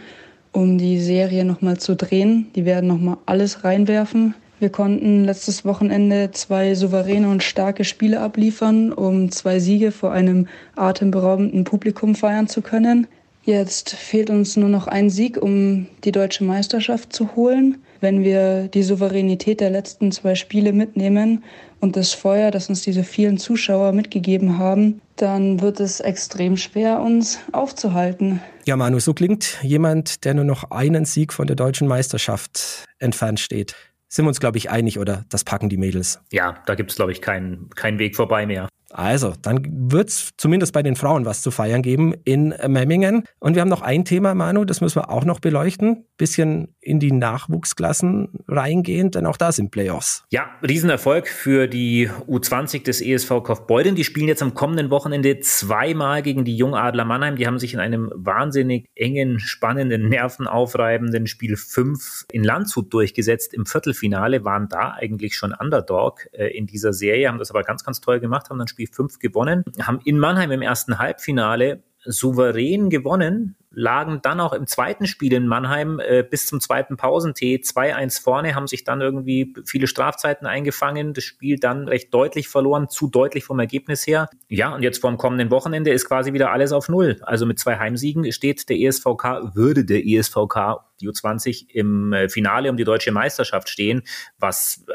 um 0.53 0.77
die 0.77 1.01
Serie 1.01 1.47
nochmal 1.47 1.79
zu 1.79 1.97
drehen. 1.97 2.49
Die 2.55 2.67
werden 2.67 2.89
nochmal 2.89 3.17
alles 3.25 3.65
reinwerfen. 3.65 4.35
Wir 4.61 4.69
konnten 4.69 5.25
letztes 5.25 5.65
Wochenende 5.65 6.31
zwei 6.33 6.75
souveräne 6.75 7.31
und 7.31 7.43
starke 7.43 7.85
Spiele 7.85 8.21
abliefern, 8.21 8.93
um 8.93 9.31
zwei 9.31 9.61
Siege 9.61 9.93
vor 9.93 10.13
einem 10.13 10.47
atemberaubenden 10.77 11.65
Publikum 11.65 12.17
feiern 12.17 12.49
zu 12.49 12.61
können. 12.61 13.07
Jetzt 13.47 13.95
fehlt 13.95 14.29
uns 14.29 14.57
nur 14.57 14.69
noch 14.69 14.89
ein 14.89 15.09
Sieg, 15.09 15.41
um 15.41 15.87
die 16.03 16.11
deutsche 16.11 16.43
Meisterschaft 16.43 17.13
zu 17.13 17.37
holen. 17.37 17.79
Wenn 18.01 18.25
wir 18.25 18.67
die 18.67 18.83
Souveränität 18.83 19.61
der 19.61 19.71
letzten 19.71 20.11
zwei 20.11 20.35
Spiele 20.35 20.73
mitnehmen 20.73 21.45
und 21.79 21.95
das 21.95 22.13
Feuer, 22.13 22.51
das 22.51 22.69
uns 22.69 22.83
diese 22.83 23.05
vielen 23.05 23.39
Zuschauer 23.39 23.93
mitgegeben 23.93 24.59
haben, 24.59 25.01
dann 25.15 25.61
wird 25.61 25.79
es 25.79 26.01
extrem 26.01 26.57
schwer, 26.57 27.01
uns 27.01 27.39
aufzuhalten. 27.53 28.41
Ja, 28.65 28.75
Manu, 28.75 28.99
so 28.99 29.15
klingt 29.15 29.59
jemand, 29.63 30.25
der 30.25 30.35
nur 30.35 30.45
noch 30.45 30.73
einen 30.73 31.05
Sieg 31.05 31.33
von 31.33 31.47
der 31.47 31.55
deutschen 31.55 31.87
Meisterschaft 31.87 32.85
entfernt 32.99 33.39
steht. 33.39 33.77
Sind 34.09 34.25
wir 34.25 34.29
uns, 34.29 34.41
glaube 34.41 34.59
ich, 34.59 34.71
einig, 34.71 34.99
oder? 34.99 35.25
Das 35.29 35.45
packen 35.45 35.69
die 35.69 35.77
Mädels. 35.77 36.19
Ja, 36.33 36.63
da 36.67 36.75
gibt 36.75 36.91
es, 36.91 36.97
glaube 36.97 37.13
ich, 37.13 37.23
keinen 37.23 37.71
kein 37.71 38.01
Weg 38.01 38.17
vorbei 38.17 38.45
mehr. 38.45 38.69
Also, 38.91 39.35
dann 39.43 39.91
wird 39.91 40.09
es 40.09 40.31
zumindest 40.37 40.73
bei 40.73 40.83
den 40.83 40.97
Frauen 40.97 41.25
was 41.25 41.43
zu 41.43 41.51
feiern 41.51 41.83
geben 41.83 42.15
in 42.25 42.55
Memmingen. 42.67 43.25
Und 43.41 43.55
wir 43.55 43.63
haben 43.63 43.69
noch 43.69 43.83
ein 43.83 44.05
Thema, 44.05 44.35
Manu, 44.35 44.65
das 44.65 44.81
müssen 44.81 44.97
wir 44.97 45.11
auch 45.11 45.25
noch 45.25 45.41
beleuchten. 45.41 46.05
Bisschen 46.17 46.75
in 46.81 47.01
die 47.01 47.13
Nachwuchsklassen 47.13 48.29
reingehen, 48.47 49.11
denn 49.11 49.27
auch 49.27 49.37
da 49.37 49.51
sind 49.51 49.71
Playoffs. 49.71 50.25
Ja, 50.31 50.51
Riesenerfolg 50.67 51.27
für 51.27 51.67
die 51.67 52.09
U20 52.09 52.85
des 52.85 53.01
ESV 53.01 53.43
Kaufbeuren. 53.43 53.97
Die 53.97 54.05
spielen 54.05 54.29
jetzt 54.29 54.43
am 54.43 54.55
kommenden 54.55 54.91
Wochenende 54.91 55.41
zweimal 55.41 56.23
gegen 56.23 56.45
die 56.45 56.57
Jungadler 56.57 57.05
Mannheim. 57.05 57.37
Die 57.37 57.47
haben 57.47 57.59
sich 57.59 57.75
in 57.75 57.81
einem 57.81 58.11
wahnsinnig 58.15 58.87
engen, 58.95 59.41
spannenden, 59.41 60.09
nervenaufreibenden 60.09 61.27
Spiel 61.27 61.57
5 61.57 62.27
in 62.31 62.45
Landshut 62.45 62.93
durchgesetzt. 62.93 63.53
Im 63.53 63.67
Viertelfinale 63.67 64.45
waren 64.45 64.69
da 64.69 64.93
eigentlich 64.93 65.35
schon 65.35 65.53
Underdog 65.53 66.29
äh, 66.33 66.47
in 66.57 66.67
dieser 66.67 66.93
Serie, 66.93 67.29
haben 67.29 67.39
das 67.39 67.51
aber 67.51 67.63
ganz, 67.63 67.85
ganz 67.85 68.01
toll 68.01 68.21
gemacht, 68.21 68.49
haben 68.49 68.59
dann 68.59 68.69
Spiel 68.77 68.89
5 68.93 69.19
gewonnen, 69.21 69.65
haben 69.81 70.01
in 70.05 70.19
Mannheim 70.19 70.51
im 70.51 70.61
ersten 70.61 70.99
Halbfinale 70.99 71.83
souverän 72.05 72.91
gewonnen, 72.91 73.57
lagen 73.71 74.21
dann 74.23 74.39
auch 74.39 74.53
im 74.53 74.67
zweiten 74.67 75.07
Spiel 75.07 75.33
in 75.33 75.47
Mannheim 75.47 75.99
äh, 75.99 76.23
bis 76.23 76.47
zum 76.47 76.61
zweiten 76.61 76.97
Pausentee 76.97 77.57
2-1 77.57 78.23
vorne, 78.23 78.55
haben 78.55 78.67
sich 78.67 78.85
dann 78.85 79.01
irgendwie 79.01 79.55
viele 79.65 79.87
Strafzeiten 79.87 80.47
eingefangen, 80.47 81.15
das 81.15 81.25
Spiel 81.25 81.59
dann 81.59 81.89
recht 81.89 82.13
deutlich 82.15 82.49
verloren, 82.49 82.89
zu 82.89 83.09
deutlich 83.09 83.45
vom 83.45 83.59
Ergebnis 83.59 84.07
her. 84.07 84.29
Ja, 84.49 84.75
und 84.75 84.83
jetzt 84.83 85.01
vorm 85.01 85.17
kommenden 85.17 85.51
Wochenende 85.51 85.91
ist 85.91 86.07
quasi 86.07 86.33
wieder 86.33 86.53
alles 86.53 86.73
auf 86.73 86.89
Null. 86.89 87.19
Also 87.23 87.45
mit 87.45 87.59
zwei 87.59 87.79
Heimsiegen 87.79 88.31
steht 88.31 88.69
der 88.69 88.79
ESVK, 88.79 89.55
würde 89.55 89.85
der 89.85 90.07
ESVK 90.07 90.85
die 91.01 91.09
U20 91.09 91.69
im 91.71 92.13
äh, 92.13 92.29
Finale 92.29 92.71
um 92.71 92.77
die 92.77 92.85
deutsche 92.85 93.13
Meisterschaft 93.13 93.69
stehen, 93.69 94.03
was 94.39 94.85
äh, 94.89 94.93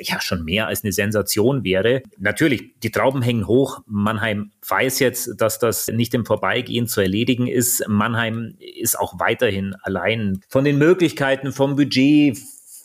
ja 0.00 0.20
schon 0.20 0.44
mehr 0.44 0.66
als 0.66 0.84
eine 0.84 0.92
Sensation 0.92 1.64
wäre. 1.64 2.02
Natürlich, 2.18 2.74
die 2.82 2.90
Trauben 2.90 3.22
hängen 3.22 3.46
hoch. 3.46 3.80
Mannheim 3.86 4.50
weiß 4.66 4.98
jetzt, 5.00 5.40
dass 5.40 5.58
das 5.58 5.88
nicht 5.88 6.14
im 6.14 6.26
Vorbeigehen 6.26 6.86
zu 6.86 7.00
erledigen 7.00 7.46
ist. 7.46 7.86
Mannheim 7.88 8.56
ist 8.58 8.98
auch 8.98 9.18
weiterhin 9.18 9.74
allein 9.82 10.40
von 10.48 10.64
den 10.64 10.78
Möglichkeiten, 10.78 11.52
vom 11.52 11.76
Budget, 11.76 12.38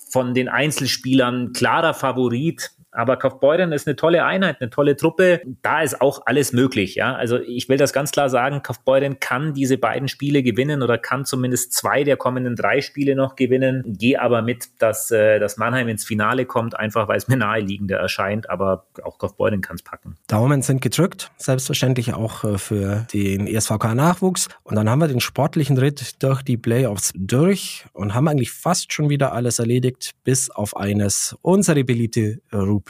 von 0.10 0.34
den 0.34 0.48
Einzelspielern 0.48 1.54
klarer 1.54 1.94
Favorit 1.94 2.72
Aber 2.94 3.18
Kaufbeuren 3.18 3.72
ist 3.72 3.88
eine 3.88 3.96
tolle 3.96 4.24
Einheit, 4.24 4.58
eine 4.60 4.70
tolle 4.70 4.96
Truppe. 4.96 5.42
Da 5.62 5.82
ist 5.82 6.00
auch 6.00 6.22
alles 6.26 6.54
möglich. 6.54 6.96
Ja, 6.96 7.16
also 7.16 7.40
ich 7.40 7.68
will 7.68 7.78
das 7.78 7.92
ganz 7.92 8.12
klar 8.12 8.30
sagen. 8.30 8.62
Kaufbeuren 8.62 9.20
kann 9.20 9.54
diese 9.54 9.78
beiden 9.78 10.08
Spiele 10.08 10.44
gewinnen 10.44 10.84
oder 10.84 10.98
kann 10.98 11.26
zumindest 11.26 11.74
zwei 11.74 12.04
der 12.04 12.18
kommenden 12.18 12.56
drei 12.56 12.82
Spiele 12.82 13.16
noch 13.16 13.36
gewinnen. 13.36 13.84
Gehe 13.98 14.22
aber 14.22 14.42
mit, 14.42 14.70
dass, 14.80 15.10
äh, 15.12 15.40
dass 15.40 15.58
Mannheim 15.58 15.88
ins 15.88 16.06
Finale 16.06 16.46
kommt, 16.46 16.78
einfach 16.78 17.08
weil 17.08 17.18
es 17.18 17.28
mir 17.28 17.38
naheliegender 17.38 17.98
erscheint. 17.98 18.50
Aber 18.50 18.86
auch 19.04 19.18
Kaufbeuren 19.18 19.62
kann 19.62 19.76
es 19.76 19.82
packen. 19.82 20.16
Daumen 20.28 20.62
sind 20.62 20.82
gedrückt, 20.82 21.32
selbstverständlich 21.38 22.14
auch 22.14 22.44
äh, 22.44 22.58
für 22.60 23.08
den 23.14 23.48
ESVK-Nachwuchs. 23.48 24.50
Und 24.64 24.76
dann 24.76 24.90
haben 24.90 25.00
wir 25.00 25.08
den 25.08 25.20
sportlichen 25.20 25.78
Ritt 25.78 26.22
durch 26.22 26.44
die 26.44 26.58
Playoffs 26.58 27.12
durch 27.16 27.86
und 27.94 28.14
haben 28.14 28.28
eigentlich 28.28 28.52
fast 28.52 28.94
schon 28.94 29.10
wieder 29.10 29.34
alles 29.34 29.58
erledigt, 29.58 30.12
bis 30.24 30.52
auf 30.52 30.78
eines, 30.78 31.36
unsere 31.42 31.84
beliebte 31.84 32.40
Rubrik, 32.54 32.83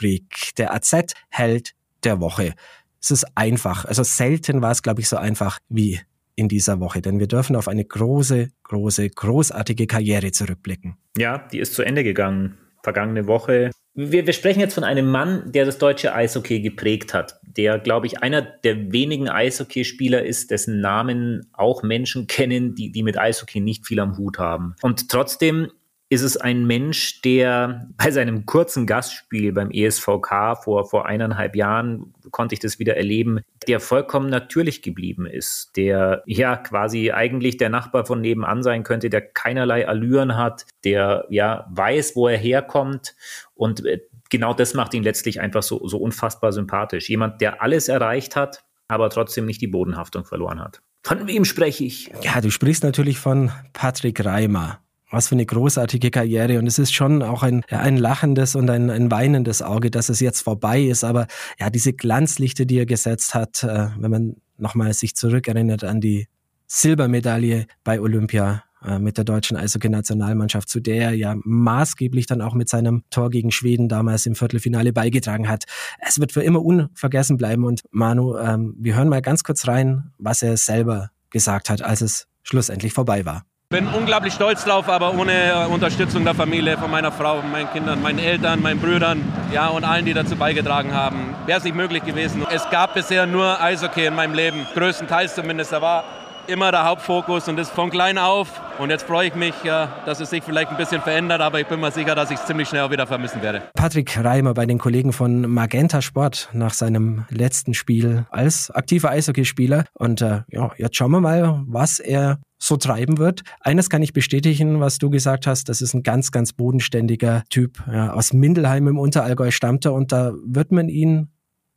der 0.58 0.74
AZ-Held 0.74 1.72
der 2.04 2.20
Woche. 2.20 2.54
Es 3.00 3.10
ist 3.10 3.26
einfach, 3.34 3.84
also 3.84 4.02
selten 4.02 4.62
war 4.62 4.70
es, 4.70 4.82
glaube 4.82 5.00
ich, 5.00 5.08
so 5.08 5.16
einfach 5.16 5.58
wie 5.68 6.00
in 6.36 6.48
dieser 6.48 6.80
Woche, 6.80 7.00
denn 7.00 7.20
wir 7.20 7.28
dürfen 7.28 7.56
auf 7.56 7.68
eine 7.68 7.84
große, 7.84 8.50
große, 8.64 9.10
großartige 9.10 9.86
Karriere 9.86 10.32
zurückblicken. 10.32 10.96
Ja, 11.16 11.38
die 11.38 11.58
ist 11.58 11.74
zu 11.74 11.82
Ende 11.82 12.02
gegangen. 12.02 12.58
Vergangene 12.82 13.26
Woche. 13.26 13.70
Wir, 13.94 14.26
wir 14.26 14.32
sprechen 14.32 14.60
jetzt 14.60 14.74
von 14.74 14.84
einem 14.84 15.08
Mann, 15.08 15.52
der 15.52 15.64
das 15.64 15.78
deutsche 15.78 16.14
Eishockey 16.14 16.60
geprägt 16.60 17.14
hat, 17.14 17.40
der, 17.42 17.78
glaube 17.78 18.06
ich, 18.06 18.22
einer 18.22 18.42
der 18.42 18.92
wenigen 18.92 19.28
Eishockeyspieler 19.28 20.22
ist, 20.22 20.50
dessen 20.50 20.80
Namen 20.80 21.46
auch 21.52 21.82
Menschen 21.82 22.26
kennen, 22.26 22.74
die, 22.74 22.90
die 22.90 23.02
mit 23.02 23.16
Eishockey 23.16 23.60
nicht 23.60 23.86
viel 23.86 24.00
am 24.00 24.18
Hut 24.18 24.38
haben. 24.38 24.74
Und 24.82 25.08
trotzdem 25.08 25.70
ist 26.14 26.22
es 26.22 26.36
ein 26.36 26.64
Mensch, 26.64 27.22
der 27.22 27.88
bei 27.96 28.12
seinem 28.12 28.46
kurzen 28.46 28.86
Gastspiel 28.86 29.52
beim 29.52 29.72
ESVK 29.72 30.56
vor, 30.62 30.88
vor 30.88 31.06
eineinhalb 31.06 31.56
Jahren 31.56 32.14
konnte 32.30 32.54
ich 32.54 32.60
das 32.60 32.78
wieder 32.78 32.96
erleben, 32.96 33.40
der 33.66 33.80
vollkommen 33.80 34.30
natürlich 34.30 34.80
geblieben 34.80 35.26
ist, 35.26 35.76
der 35.76 36.22
ja 36.26 36.56
quasi 36.56 37.10
eigentlich 37.10 37.56
der 37.56 37.68
Nachbar 37.68 38.06
von 38.06 38.20
nebenan 38.20 38.62
sein 38.62 38.84
könnte, 38.84 39.10
der 39.10 39.22
keinerlei 39.22 39.88
Allüren 39.88 40.36
hat, 40.36 40.66
der 40.84 41.26
ja 41.30 41.66
weiß, 41.70 42.14
wo 42.14 42.28
er 42.28 42.38
herkommt 42.38 43.16
und 43.54 43.84
äh, 43.84 44.00
genau 44.30 44.54
das 44.54 44.74
macht 44.74 44.94
ihn 44.94 45.02
letztlich 45.02 45.40
einfach 45.40 45.64
so, 45.64 45.84
so 45.86 45.98
unfassbar 45.98 46.52
sympathisch. 46.52 47.10
Jemand, 47.10 47.40
der 47.40 47.60
alles 47.60 47.88
erreicht 47.88 48.36
hat, 48.36 48.64
aber 48.86 49.10
trotzdem 49.10 49.46
nicht 49.46 49.60
die 49.60 49.66
Bodenhaftung 49.66 50.24
verloren 50.24 50.60
hat. 50.60 50.80
Von 51.02 51.26
wem 51.26 51.44
spreche 51.44 51.84
ich? 51.84 52.10
Ja, 52.22 52.40
du 52.40 52.50
sprichst 52.50 52.84
natürlich 52.84 53.18
von 53.18 53.50
Patrick 53.72 54.24
Reimer. 54.24 54.83
Was 55.14 55.28
für 55.28 55.36
eine 55.36 55.46
großartige 55.46 56.10
Karriere. 56.10 56.58
Und 56.58 56.66
es 56.66 56.80
ist 56.80 56.92
schon 56.92 57.22
auch 57.22 57.44
ein, 57.44 57.62
ein 57.70 57.96
lachendes 57.96 58.56
und 58.56 58.68
ein, 58.68 58.90
ein 58.90 59.12
weinendes 59.12 59.62
Auge, 59.62 59.92
dass 59.92 60.08
es 60.08 60.18
jetzt 60.18 60.40
vorbei 60.40 60.82
ist. 60.82 61.04
Aber 61.04 61.28
ja, 61.60 61.70
diese 61.70 61.92
Glanzlichter, 61.92 62.64
die 62.64 62.78
er 62.78 62.86
gesetzt 62.86 63.32
hat, 63.32 63.62
äh, 63.62 63.90
wenn 63.96 64.10
man 64.10 64.36
nochmal 64.58 64.92
sich 64.92 65.14
zurückerinnert 65.14 65.84
an 65.84 66.00
die 66.00 66.26
Silbermedaille 66.66 67.66
bei 67.84 68.00
Olympia 68.00 68.64
äh, 68.84 68.98
mit 68.98 69.16
der 69.16 69.24
deutschen 69.24 69.56
Eishockey-Nationalmannschaft, 69.56 70.68
zu 70.68 70.80
der 70.80 70.96
er 70.96 71.12
ja 71.12 71.36
maßgeblich 71.44 72.26
dann 72.26 72.40
auch 72.40 72.54
mit 72.54 72.68
seinem 72.68 73.04
Tor 73.10 73.30
gegen 73.30 73.52
Schweden 73.52 73.88
damals 73.88 74.26
im 74.26 74.34
Viertelfinale 74.34 74.92
beigetragen 74.92 75.48
hat. 75.48 75.62
Es 76.00 76.18
wird 76.18 76.32
für 76.32 76.42
immer 76.42 76.64
unvergessen 76.64 77.36
bleiben. 77.36 77.64
Und 77.64 77.82
Manu, 77.92 78.36
ähm, 78.36 78.74
wir 78.80 78.96
hören 78.96 79.08
mal 79.08 79.22
ganz 79.22 79.44
kurz 79.44 79.68
rein, 79.68 80.12
was 80.18 80.42
er 80.42 80.56
selber 80.56 81.12
gesagt 81.30 81.70
hat, 81.70 81.82
als 81.82 82.00
es 82.00 82.26
schlussendlich 82.42 82.92
vorbei 82.92 83.24
war 83.24 83.44
bin 83.74 83.88
unglaublich 83.88 84.32
stolz 84.32 84.64
drauf, 84.64 84.88
aber 84.88 85.14
ohne 85.14 85.66
Unterstützung 85.66 86.22
der 86.22 86.34
Familie, 86.34 86.78
von 86.78 86.88
meiner 86.92 87.10
Frau, 87.10 87.42
meinen 87.42 87.68
Kindern, 87.72 88.00
meinen 88.00 88.20
Eltern, 88.20 88.62
meinen 88.62 88.78
Brüdern 88.78 89.20
ja, 89.52 89.66
und 89.66 89.82
allen, 89.82 90.04
die 90.04 90.14
dazu 90.14 90.36
beigetragen 90.36 90.94
haben, 90.94 91.34
wäre 91.44 91.58
es 91.58 91.64
nicht 91.64 91.74
möglich 91.74 92.04
gewesen. 92.04 92.46
Es 92.52 92.70
gab 92.70 92.94
bisher 92.94 93.26
nur 93.26 93.60
Eishockey 93.60 94.06
in 94.06 94.14
meinem 94.14 94.32
Leben, 94.32 94.64
größtenteils 94.74 95.34
zumindest. 95.34 95.72
Da 95.72 95.82
war 95.82 96.04
immer 96.48 96.70
der 96.70 96.84
Hauptfokus 96.84 97.48
und 97.48 97.56
das 97.56 97.70
von 97.70 97.90
klein 97.90 98.18
auf. 98.18 98.60
Und 98.78 98.90
jetzt 98.90 99.04
freue 99.04 99.28
ich 99.28 99.34
mich, 99.34 99.54
dass 99.62 100.20
es 100.20 100.30
sich 100.30 100.42
vielleicht 100.42 100.70
ein 100.70 100.76
bisschen 100.76 101.00
verändert, 101.00 101.40
aber 101.40 101.60
ich 101.60 101.66
bin 101.66 101.80
mir 101.80 101.90
sicher, 101.90 102.14
dass 102.14 102.30
ich 102.30 102.38
es 102.38 102.46
ziemlich 102.46 102.68
schnell 102.68 102.82
auch 102.82 102.90
wieder 102.90 103.06
vermissen 103.06 103.40
werde. 103.42 103.62
Patrick 103.74 104.18
Reimer 104.22 104.54
bei 104.54 104.66
den 104.66 104.78
Kollegen 104.78 105.12
von 105.12 105.48
Magenta 105.48 106.02
Sport 106.02 106.48
nach 106.52 106.74
seinem 106.74 107.24
letzten 107.30 107.74
Spiel 107.74 108.26
als 108.30 108.70
aktiver 108.70 109.10
Eishockeyspieler. 109.10 109.84
Und 109.94 110.22
äh, 110.22 110.42
ja, 110.48 110.72
jetzt 110.76 110.96
schauen 110.96 111.12
wir 111.12 111.20
mal, 111.20 111.62
was 111.66 112.00
er 112.00 112.38
so 112.58 112.76
treiben 112.76 113.18
wird. 113.18 113.42
Eines 113.60 113.90
kann 113.90 114.02
ich 114.02 114.12
bestätigen, 114.12 114.80
was 114.80 114.98
du 114.98 115.10
gesagt 115.10 115.46
hast, 115.46 115.68
das 115.68 115.82
ist 115.82 115.94
ein 115.94 116.02
ganz, 116.02 116.30
ganz 116.30 116.52
bodenständiger 116.52 117.44
Typ. 117.50 117.82
Ja, 117.90 118.12
aus 118.12 118.32
Mindelheim 118.32 118.88
im 118.88 118.98
Unterallgäu 118.98 119.50
stammt 119.50 119.84
er 119.84 119.92
und 119.92 120.12
da 120.12 120.32
wird 120.44 120.72
man 120.72 120.88
ihn 120.88 121.28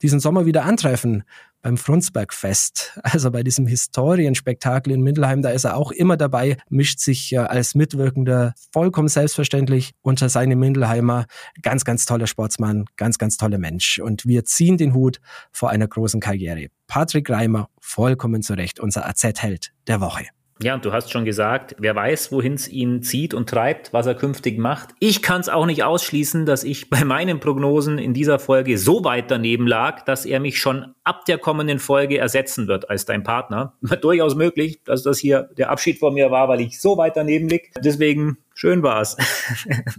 diesen 0.02 0.20
Sommer 0.20 0.46
wieder 0.46 0.66
antreffen 0.66 1.24
beim 1.62 1.78
Frundsbergfest, 1.78 3.00
also 3.04 3.32
bei 3.32 3.44
diesem 3.44 3.68
Historienspektakel 3.68 4.94
in 4.94 5.02
Mindelheim, 5.02 5.42
da 5.42 5.50
ist 5.50 5.66
er 5.66 5.76
auch 5.76 5.92
immer 5.92 6.16
dabei, 6.16 6.58
mischt 6.70 7.00
sich 7.00 7.38
als 7.38 7.76
Mitwirkender 7.76 8.54
vollkommen 8.72 9.08
selbstverständlich 9.08 9.94
unter 10.02 10.30
seine 10.30 10.56
Mindelheimer. 10.56 11.26
Ganz, 11.62 11.84
ganz 11.84 12.06
toller 12.06 12.28
Sportsmann, 12.28 12.86
ganz, 12.96 13.18
ganz 13.18 13.38
toller 13.38 13.58
Mensch. 13.58 14.00
Und 14.00 14.26
wir 14.26 14.46
ziehen 14.46 14.78
den 14.78 14.94
Hut 14.94 15.20
vor 15.52 15.70
einer 15.70 15.88
großen 15.88 16.22
Karriere. 16.22 16.68
Patrick 16.88 17.30
Reimer, 17.30 17.70
vollkommen 17.82 18.44
zurecht, 18.44 18.80
unser 18.80 19.08
AZ-Held 19.08 19.74
der 19.88 20.00
Woche. 20.00 20.37
Ja, 20.62 20.74
und 20.74 20.86
du 20.86 20.91
hast 20.91 21.12
schon 21.12 21.26
gesagt, 21.26 21.76
wer 21.78 21.96
weiß, 21.96 22.32
wohin 22.32 22.54
es 22.54 22.67
ihn 22.67 23.04
zieht 23.04 23.34
und 23.34 23.48
treibt, 23.50 23.93
was 23.93 24.08
er 24.08 24.15
künftig 24.15 24.58
macht. 24.58 24.89
Ich 25.00 25.22
kann 25.22 25.41
es 25.41 25.50
auch 25.50 25.65
nicht 25.65 25.84
ausschließen, 25.84 26.46
dass 26.46 26.63
ich 26.63 26.89
bei 26.89 27.04
meinen 27.06 27.39
Prognosen 27.39 28.00
in 28.00 28.13
dieser 28.13 28.39
Folge 28.39 28.78
so 28.78 29.04
weit 29.04 29.30
daneben 29.30 29.67
lag, 29.67 30.04
dass 30.06 30.26
er 30.26 30.39
mich 30.39 30.60
schon 30.60 30.96
ab 31.04 31.26
der 31.26 31.38
kommenden 31.38 31.80
Folge 31.80 32.17
ersetzen 32.17 32.67
wird 32.67 32.89
als 32.89 33.06
dein 33.06 33.24
Partner. 33.24 33.74
Durchaus 34.02 34.36
möglich, 34.36 34.82
dass 34.84 35.04
das 35.04 35.20
hier 35.20 35.50
der 35.58 35.70
Abschied 35.70 36.00
von 36.00 36.13
mir 36.13 36.32
war, 36.32 36.50
weil 36.50 36.62
ich 36.62 36.82
so 36.82 36.98
weit 36.98 37.15
daneben 37.15 37.50
lieg. 37.50 37.72
Deswegen 37.84 38.38
Schön 38.60 38.82
war's. 38.82 39.15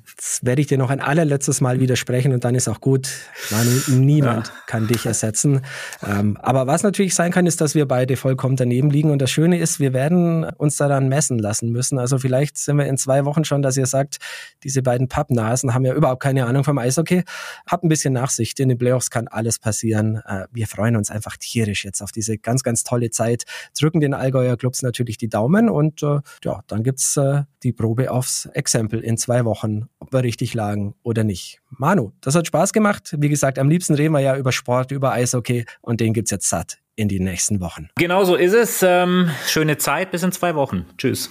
Jetzt 0.09 0.44
werde 0.44 0.61
ich 0.61 0.66
dir 0.66 0.79
noch 0.79 0.90
ein 0.90 0.99
allerletztes 0.99 1.61
Mal 1.61 1.79
widersprechen 1.79 2.33
und 2.33 2.42
dann 2.42 2.57
ist 2.57 2.66
auch 2.66 2.81
gut. 2.81 3.09
Manu, 3.53 3.71
niemand 3.87 4.49
ja. 4.49 4.53
kann 4.66 4.88
dich 4.88 5.07
ersetzen. 5.07 5.61
Ähm, 6.05 6.37
aber 6.42 6.66
was 6.66 6.83
natürlich 6.83 7.14
sein 7.14 7.31
kann, 7.31 7.47
ist, 7.47 7.61
dass 7.61 7.77
wir 7.77 7.87
beide 7.87 8.16
vollkommen 8.16 8.57
daneben 8.57 8.90
liegen. 8.90 9.12
Und 9.12 9.23
das 9.23 9.31
Schöne 9.31 9.61
ist, 9.61 9.79
wir 9.79 9.92
werden 9.92 10.42
uns 10.42 10.77
daran 10.77 11.09
messen 11.09 11.38
lassen 11.38 11.71
müssen. 11.71 12.01
Also 12.01 12.18
vielleicht 12.18 12.59
sind 12.59 12.79
wir 12.79 12.87
in 12.87 12.99
zwei 12.99 13.25
Wochen 13.25 13.44
schon, 13.44 13.62
dass 13.62 13.77
ihr 13.77 13.87
sagt, 13.87 14.16
diese 14.64 14.83
beiden 14.83 15.07
Pappnasen 15.07 15.73
haben 15.73 15.85
ja 15.85 15.94
überhaupt 15.94 16.21
keine 16.21 16.44
Ahnung 16.47 16.64
vom 16.64 16.79
Eishockey. 16.79 17.23
Habt 17.64 17.85
ein 17.85 17.88
bisschen 17.88 18.12
Nachsicht. 18.12 18.59
In 18.59 18.71
den 18.71 18.79
Playoffs 18.79 19.11
kann 19.11 19.29
alles 19.29 19.61
passieren. 19.61 20.21
Äh, 20.27 20.47
wir 20.51 20.66
freuen 20.66 20.97
uns 20.97 21.12
einfach 21.12 21.37
tierisch 21.37 21.85
jetzt 21.85 22.03
auf 22.03 22.11
diese 22.11 22.38
ganz, 22.38 22.64
ganz 22.64 22.83
tolle 22.83 23.12
Zeit. 23.12 23.44
Drücken 23.79 24.01
den 24.01 24.14
Allgäuer 24.14 24.57
Clubs 24.57 24.83
natürlich 24.83 25.16
die 25.16 25.29
Daumen 25.29 25.71
und 25.71 26.03
äh, 26.03 26.18
ja, 26.42 26.64
dann 26.66 26.83
gibt's 26.83 27.16
äh, 27.16 27.44
die 27.62 27.73
Probe 27.73 28.11
aufs 28.11 28.48
Exempel 28.51 29.01
in 29.01 29.17
zwei 29.17 29.45
Wochen, 29.45 29.89
ob 29.99 30.13
wir 30.13 30.23
richtig 30.23 30.55
lagen 30.55 30.95
oder 31.03 31.25
nicht. 31.25 31.61
Manu, 31.71 32.13
das 32.21 32.35
hat 32.35 32.47
Spaß 32.47 32.73
gemacht. 32.73 33.15
Wie 33.19 33.29
gesagt, 33.29 33.59
am 33.59 33.69
liebsten 33.69 33.95
reden 33.95 34.13
wir 34.13 34.21
ja 34.21 34.37
über 34.37 34.53
Sport, 34.53 34.91
über 34.91 35.13
Eishockey 35.13 35.65
und 35.81 36.01
den 36.01 36.13
gibt's 36.13 36.31
jetzt 36.31 36.49
satt 36.49 36.79
in 36.97 37.09
die 37.09 37.21
nächsten 37.21 37.61
Wochen. 37.61 37.89
Genau 37.97 38.25
so 38.25 38.35
ist 38.35 38.55
es. 38.55 38.83
Ähm, 38.83 39.31
schöne 39.47 39.79
Zeit 39.79 40.11
bis 40.11 40.23
in 40.23 40.33
zwei 40.33 40.55
Wochen. 40.55 40.85
Tschüss. 40.99 41.31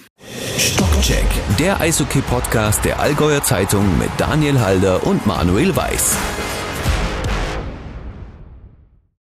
Stockcheck, 0.56 1.26
der 1.58 1.80
Eishockey-Podcast 1.80 2.84
der 2.84 2.98
Allgäuer 3.00 3.42
Zeitung 3.42 3.98
mit 3.98 4.08
Daniel 4.16 4.58
Halder 4.60 5.06
und 5.06 5.26
Manuel 5.26 5.76
Weiß. 5.76 6.16